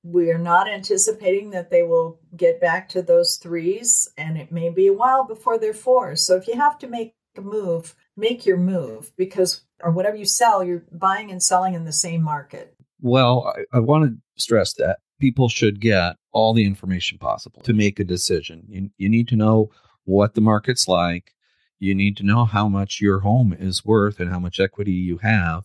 We 0.02 0.32
are 0.32 0.40
not 0.40 0.68
anticipating 0.68 1.52
that 1.52 1.70
they 1.70 1.84
will 1.84 2.20
get 2.36 2.60
back 2.60 2.90
to 2.90 3.04
those 3.04 3.36
threes, 3.36 4.10
and 4.18 4.36
it 4.36 4.52
may 4.52 4.70
be 4.70 4.88
a 4.88 4.94
while 4.94 5.26
before 5.26 5.60
they're 5.60 5.74
fours. 5.74 6.26
So, 6.26 6.36
if 6.36 6.48
you 6.48 6.56
have 6.56 6.80
to 6.80 6.88
make 6.88 7.14
a 7.38 7.42
move, 7.42 7.94
make 8.18 8.46
your 8.46 8.58
move 8.58 9.12
because, 9.18 9.62
or 9.82 9.92
whatever 9.92 10.16
you 10.16 10.26
sell, 10.26 10.64
you're 10.64 10.86
buying 10.92 11.32
and 11.32 11.42
selling 11.42 11.74
in 11.74 11.86
the 11.86 11.94
same 11.94 12.22
market. 12.22 12.76
Well, 13.02 13.54
I, 13.56 13.78
I 13.78 13.80
want 13.80 14.06
to 14.06 14.42
stress 14.42 14.74
that 14.74 15.00
people 15.20 15.50
should 15.50 15.80
get 15.80 16.18
all 16.32 16.54
the 16.54 16.66
information 16.66 17.18
possible 17.18 17.62
to 17.64 17.74
make 17.74 18.00
a 18.00 18.04
decision. 18.04 18.64
You, 18.68 18.90
you 18.98 19.10
need 19.10 19.28
to 19.30 19.36
know 19.36 19.70
what 20.06 20.34
the 20.34 20.42
market's 20.42 20.88
like. 20.88 21.34
You 21.80 21.94
need 21.94 22.18
to 22.18 22.24
know 22.24 22.46
how 22.46 22.68
much 22.68 23.02
your 23.02 23.20
home 23.20 23.54
is 23.58 23.86
worth 23.86 24.20
and 24.20 24.32
how 24.32 24.40
much 24.40 24.60
equity 24.60 24.94
you 24.94 25.18
have. 25.18 25.64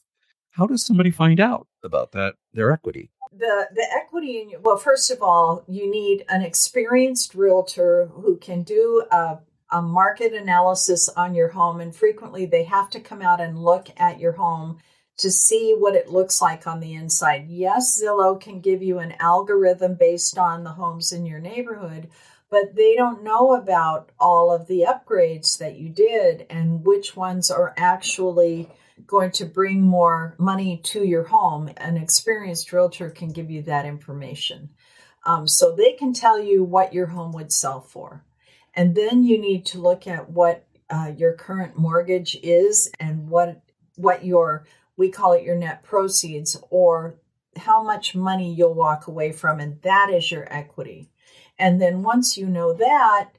How 0.50 0.66
does 0.66 0.84
somebody 0.84 1.10
find 1.10 1.40
out 1.40 1.68
about 1.84 2.12
that, 2.12 2.34
their 2.52 2.72
equity? 2.72 3.10
The, 3.32 3.68
the 3.72 3.86
equity 3.96 4.40
in 4.40 4.62
well, 4.62 4.76
first 4.76 5.10
of 5.10 5.22
all, 5.22 5.64
you 5.68 5.88
need 5.88 6.24
an 6.28 6.42
experienced 6.42 7.34
realtor 7.34 8.10
who 8.12 8.36
can 8.36 8.62
do 8.64 9.04
a, 9.12 9.38
a 9.72 9.80
market 9.82 10.32
analysis 10.32 11.08
on 11.08 11.34
your 11.34 11.48
home. 11.48 11.80
And 11.80 11.94
frequently 11.94 12.46
they 12.46 12.64
have 12.64 12.90
to 12.90 13.00
come 13.00 13.22
out 13.22 13.40
and 13.40 13.62
look 13.62 13.88
at 13.96 14.20
your 14.20 14.32
home 14.32 14.78
to 15.18 15.30
see 15.30 15.74
what 15.78 15.94
it 15.94 16.08
looks 16.08 16.40
like 16.40 16.66
on 16.66 16.80
the 16.80 16.94
inside. 16.94 17.46
Yes, 17.48 18.00
Zillow 18.02 18.40
can 18.40 18.60
give 18.60 18.82
you 18.82 18.98
an 18.98 19.14
algorithm 19.20 19.94
based 19.94 20.38
on 20.38 20.64
the 20.64 20.70
homes 20.70 21.12
in 21.12 21.26
your 21.26 21.38
neighborhood, 21.38 22.08
but 22.50 22.74
they 22.74 22.94
don't 22.94 23.22
know 23.22 23.54
about 23.54 24.10
all 24.18 24.50
of 24.50 24.66
the 24.66 24.86
upgrades 24.88 25.58
that 25.58 25.76
you 25.76 25.90
did 25.90 26.46
and 26.48 26.84
which 26.86 27.16
ones 27.16 27.50
are 27.50 27.74
actually 27.76 28.70
going 29.06 29.30
to 29.32 29.44
bring 29.44 29.82
more 29.82 30.34
money 30.38 30.78
to 30.84 31.04
your 31.04 31.24
home. 31.24 31.70
An 31.76 31.96
experienced 31.96 32.72
realtor 32.72 33.10
can 33.10 33.28
give 33.28 33.50
you 33.50 33.62
that 33.62 33.84
information. 33.84 34.70
Um, 35.26 35.46
so 35.46 35.74
they 35.76 35.92
can 35.92 36.14
tell 36.14 36.42
you 36.42 36.64
what 36.64 36.94
your 36.94 37.06
home 37.06 37.32
would 37.32 37.52
sell 37.52 37.80
for. 37.80 38.24
And 38.80 38.94
then 38.94 39.24
you 39.24 39.38
need 39.38 39.66
to 39.66 39.78
look 39.78 40.06
at 40.06 40.30
what 40.30 40.66
uh, 40.88 41.12
your 41.14 41.34
current 41.34 41.76
mortgage 41.76 42.34
is 42.42 42.90
and 42.98 43.28
what 43.28 43.60
what 43.96 44.24
your 44.24 44.64
we 44.96 45.10
call 45.10 45.34
it 45.34 45.42
your 45.42 45.54
net 45.54 45.82
proceeds 45.82 46.56
or 46.70 47.16
how 47.58 47.82
much 47.82 48.14
money 48.14 48.54
you'll 48.54 48.72
walk 48.72 49.06
away 49.06 49.32
from 49.32 49.60
and 49.60 49.82
that 49.82 50.08
is 50.08 50.30
your 50.30 50.50
equity. 50.50 51.10
And 51.58 51.78
then 51.78 52.02
once 52.02 52.38
you 52.38 52.46
know 52.46 52.72
that, 52.72 53.32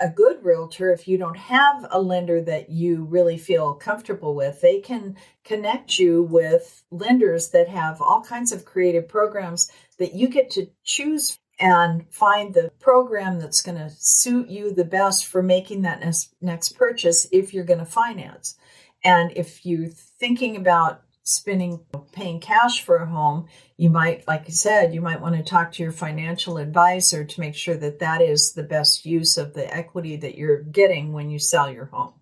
a 0.00 0.08
good 0.08 0.44
realtor, 0.44 0.92
if 0.92 1.06
you 1.06 1.16
don't 1.16 1.38
have 1.38 1.86
a 1.92 2.02
lender 2.02 2.42
that 2.42 2.70
you 2.70 3.04
really 3.04 3.38
feel 3.38 3.74
comfortable 3.74 4.34
with, 4.34 4.60
they 4.60 4.80
can 4.80 5.16
connect 5.44 6.00
you 6.00 6.24
with 6.24 6.82
lenders 6.90 7.50
that 7.50 7.68
have 7.68 8.02
all 8.02 8.20
kinds 8.20 8.50
of 8.50 8.64
creative 8.64 9.06
programs 9.06 9.70
that 9.98 10.12
you 10.12 10.26
get 10.26 10.50
to 10.50 10.66
choose 10.82 11.38
and 11.62 12.04
find 12.10 12.52
the 12.52 12.72
program 12.80 13.38
that's 13.38 13.62
going 13.62 13.78
to 13.78 13.88
suit 13.88 14.48
you 14.48 14.74
the 14.74 14.84
best 14.84 15.24
for 15.24 15.44
making 15.44 15.82
that 15.82 16.00
next, 16.40 16.76
purchase 16.76 17.28
if 17.30 17.54
you're 17.54 17.64
going 17.64 17.78
to 17.78 17.86
finance. 17.86 18.56
And 19.04 19.32
if 19.36 19.64
you're 19.64 19.88
thinking 19.88 20.56
about 20.56 21.02
spending 21.22 21.78
paying 22.10 22.40
cash 22.40 22.82
for 22.82 22.96
a 22.96 23.06
home 23.06 23.46
you 23.76 23.88
might 23.88 24.26
like 24.26 24.42
i 24.46 24.50
said 24.50 24.92
you 24.92 25.00
might 25.00 25.20
want 25.20 25.36
to 25.36 25.42
talk 25.44 25.70
to 25.70 25.80
your 25.80 25.92
financial 25.92 26.58
advisor 26.58 27.24
to 27.24 27.38
make 27.38 27.54
sure 27.54 27.76
that 27.76 28.00
that 28.00 28.20
is 28.20 28.54
the 28.54 28.62
best 28.64 29.06
use 29.06 29.38
of 29.38 29.54
the 29.54 29.72
equity 29.72 30.16
that 30.16 30.36
you're 30.36 30.64
getting 30.64 31.12
when 31.12 31.30
you 31.30 31.38
sell 31.38 31.70
your 31.70 31.84
home 31.84 32.12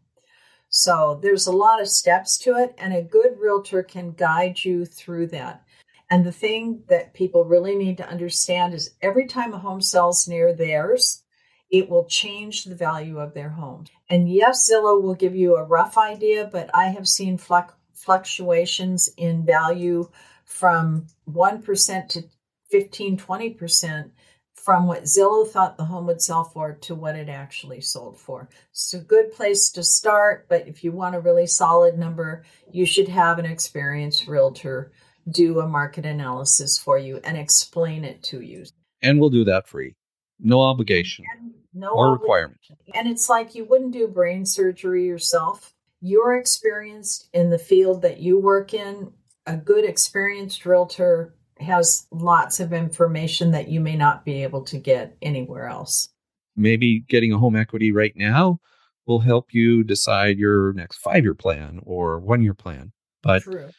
so 0.69 1.19
there's 1.23 1.47
a 1.47 1.51
lot 1.51 1.81
of 1.81 1.89
steps 1.89 2.37
to 2.37 2.55
it 2.57 2.75
and 2.77 2.93
a 2.93 3.01
good 3.01 3.39
realtor 3.39 3.83
can 3.83 4.13
guide 4.13 4.63
you 4.63 4.85
through 4.85 5.27
that 5.27 5.65
and 6.11 6.27
the 6.27 6.33
thing 6.33 6.83
that 6.89 7.15
people 7.15 7.45
really 7.45 7.77
need 7.77 7.97
to 7.99 8.09
understand 8.09 8.75
is 8.75 8.95
every 9.01 9.27
time 9.27 9.55
a 9.55 9.59
home 9.59 9.81
sells 9.81 10.27
near 10.27 10.53
theirs 10.53 11.23
it 11.71 11.89
will 11.89 12.05
change 12.05 12.65
the 12.65 12.75
value 12.75 13.19
of 13.19 13.33
their 13.33 13.51
home. 13.51 13.85
And 14.09 14.29
yes, 14.29 14.69
Zillow 14.69 15.01
will 15.01 15.15
give 15.15 15.37
you 15.37 15.57
a 15.57 15.65
rough 15.65 15.97
idea, 15.97 16.49
but 16.51 16.69
I 16.75 16.87
have 16.87 17.09
seen 17.09 17.39
fluc- 17.39 17.73
fluctuations 17.95 19.09
in 19.17 19.47
value 19.47 20.11
from 20.45 21.07
1% 21.29 22.09
to 22.09 22.25
15, 22.71 23.17
20% 23.17 24.11
from 24.55 24.87
what 24.87 25.05
Zillow 25.05 25.49
thought 25.49 25.77
the 25.77 25.85
home 25.85 26.07
would 26.07 26.21
sell 26.21 26.45
for 26.45 26.73
to 26.73 26.95
what 26.95 27.17
it 27.17 27.29
actually 27.29 27.81
sold 27.81 28.19
for. 28.19 28.49
It's 28.73 28.93
a 28.93 28.99
good 28.99 29.33
place 29.33 29.71
to 29.71 29.83
start, 29.83 30.47
but 30.49 30.67
if 30.67 30.85
you 30.85 30.93
want 30.93 31.15
a 31.15 31.21
really 31.21 31.47
solid 31.47 31.99
number, 31.99 32.45
you 32.71 32.85
should 32.85 33.09
have 33.09 33.39
an 33.39 33.47
experienced 33.47 34.27
realtor 34.27 34.93
do 35.31 35.61
a 35.61 35.67
market 35.67 36.07
analysis 36.07 36.79
for 36.79 36.99
you 36.99 37.21
and 37.25 37.37
explain 37.37 38.05
it 38.05 38.23
to 38.25 38.41
you. 38.41 38.65
And 39.03 39.21
we'll 39.21 39.31
do 39.31 39.45
that 39.45 39.67
free. 39.67 39.95
No 40.39 40.61
obligation. 40.61 41.25
And 41.37 41.53
no 41.75 41.89
or 41.91 42.09
obligation. 42.09 42.23
requirement. 42.23 42.61
And 42.95 43.09
it's 43.09 43.29
like 43.29 43.55
you 43.55 43.65
wouldn't 43.65 43.93
do 43.93 44.09
brain 44.09 44.47
surgery 44.47 45.07
yourself 45.07 45.75
you're 46.01 46.35
experienced 46.35 47.29
in 47.33 47.51
the 47.51 47.59
field 47.59 48.03
that 48.03 48.21
you 48.21 48.39
work 48.39 48.75
in, 48.75 49.13
a 49.47 49.57
good 49.57 49.85
experienced 49.85 50.65
realtor 50.65 51.35
has 51.59 52.07
lots 52.11 52.59
of 52.59 52.73
information 52.73 53.51
that 53.51 53.69
you 53.69 53.81
may 53.81 53.97
not 53.97 54.25
be 54.25 54.43
able 54.43 54.63
to 54.65 54.79
get 54.79 55.17
anywhere 55.21 55.67
else. 55.67 56.09
Maybe 56.57 57.01
getting 57.01 57.33
a 57.33 57.39
home 57.39 57.55
equity 57.55 57.93
right 57.93 58.17
now 58.17 58.61
will 59.07 59.21
help 59.21 59.53
you 59.53 59.83
decide 59.83 60.39
your 60.39 60.73
next 60.73 60.99
five 60.99 61.23
year 61.23 61.35
plan 61.35 61.81
or 61.85 62.19
one 62.19 62.43
year 62.43 62.55
plan. 62.55 62.93
But 63.23 63.43
True. 63.43 63.71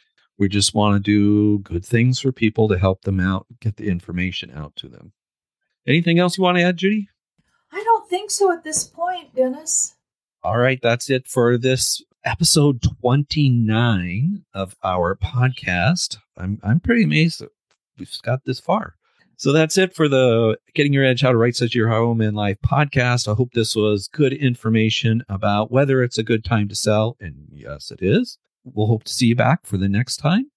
We 0.41 0.49
just 0.49 0.73
want 0.73 0.95
to 0.95 0.99
do 0.99 1.59
good 1.59 1.85
things 1.85 2.19
for 2.19 2.31
people 2.31 2.67
to 2.67 2.79
help 2.79 3.03
them 3.03 3.19
out, 3.19 3.45
get 3.59 3.77
the 3.77 3.87
information 3.87 4.49
out 4.49 4.75
to 4.75 4.87
them. 4.89 5.13
Anything 5.85 6.17
else 6.17 6.35
you 6.35 6.43
want 6.43 6.57
to 6.57 6.63
add, 6.63 6.77
Judy? 6.77 7.09
I 7.71 7.83
don't 7.83 8.09
think 8.09 8.31
so 8.31 8.51
at 8.51 8.63
this 8.63 8.83
point, 8.83 9.35
Dennis. 9.35 9.93
All 10.43 10.57
right, 10.57 10.79
that's 10.81 11.11
it 11.11 11.27
for 11.27 11.59
this 11.59 12.01
episode 12.25 12.81
29 12.81 14.43
of 14.55 14.75
our 14.83 15.15
podcast. 15.15 16.17
I'm 16.35 16.59
I'm 16.63 16.79
pretty 16.79 17.03
amazed 17.03 17.41
that 17.41 17.51
we've 17.99 18.11
got 18.23 18.43
this 18.43 18.59
far. 18.59 18.95
So 19.37 19.51
that's 19.51 19.77
it 19.77 19.93
for 19.93 20.07
the 20.07 20.57
Getting 20.73 20.91
Your 20.93 21.05
Edge 21.05 21.21
How 21.21 21.31
to 21.31 21.37
Right 21.37 21.55
Size 21.55 21.75
Your 21.75 21.89
Home 21.89 22.19
and 22.19 22.35
Life 22.35 22.57
podcast. 22.65 23.31
I 23.31 23.35
hope 23.35 23.51
this 23.53 23.75
was 23.75 24.07
good 24.07 24.33
information 24.33 25.23
about 25.29 25.71
whether 25.71 26.01
it's 26.01 26.17
a 26.17 26.23
good 26.23 26.43
time 26.43 26.67
to 26.69 26.75
sell. 26.75 27.15
And 27.19 27.47
yes, 27.51 27.91
it 27.91 27.99
is. 28.01 28.39
We'll 28.63 28.87
hope 28.87 29.03
to 29.05 29.13
see 29.13 29.27
you 29.27 29.35
back 29.35 29.65
for 29.65 29.77
the 29.77 29.89
next 29.89 30.17
time. 30.17 30.51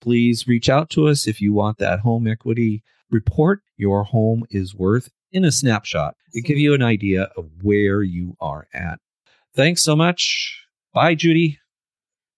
Please 0.00 0.46
reach 0.48 0.68
out 0.68 0.90
to 0.90 1.08
us 1.08 1.26
if 1.26 1.40
you 1.40 1.52
want 1.52 1.78
that 1.78 2.00
home 2.00 2.26
equity 2.26 2.82
report 3.10 3.60
your 3.76 4.04
home 4.04 4.44
is 4.50 4.74
worth 4.74 5.10
in 5.32 5.44
a 5.44 5.52
snapshot 5.52 6.14
to 6.32 6.40
give 6.40 6.58
you 6.58 6.74
an 6.74 6.82
idea 6.82 7.30
of 7.36 7.50
where 7.62 8.02
you 8.02 8.36
are 8.40 8.66
at. 8.72 8.98
Thanks 9.54 9.82
so 9.82 9.96
much. 9.96 10.64
Bye, 10.94 11.14
Judy. 11.14 11.58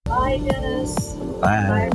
Bye, 0.05 0.39
Dennis. 0.39 1.13
Bye. 1.41 1.91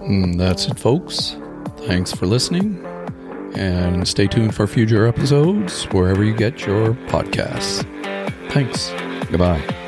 And 0.00 0.40
that's 0.40 0.66
it, 0.66 0.78
folks. 0.78 1.36
Thanks 1.86 2.12
for 2.12 2.26
listening. 2.26 2.84
And 3.54 4.06
stay 4.06 4.26
tuned 4.26 4.54
for 4.54 4.66
future 4.66 5.06
episodes 5.06 5.84
wherever 5.86 6.24
you 6.24 6.34
get 6.34 6.66
your 6.66 6.94
podcasts. 7.08 7.84
Thanks. 8.50 8.90
Goodbye. 9.30 9.79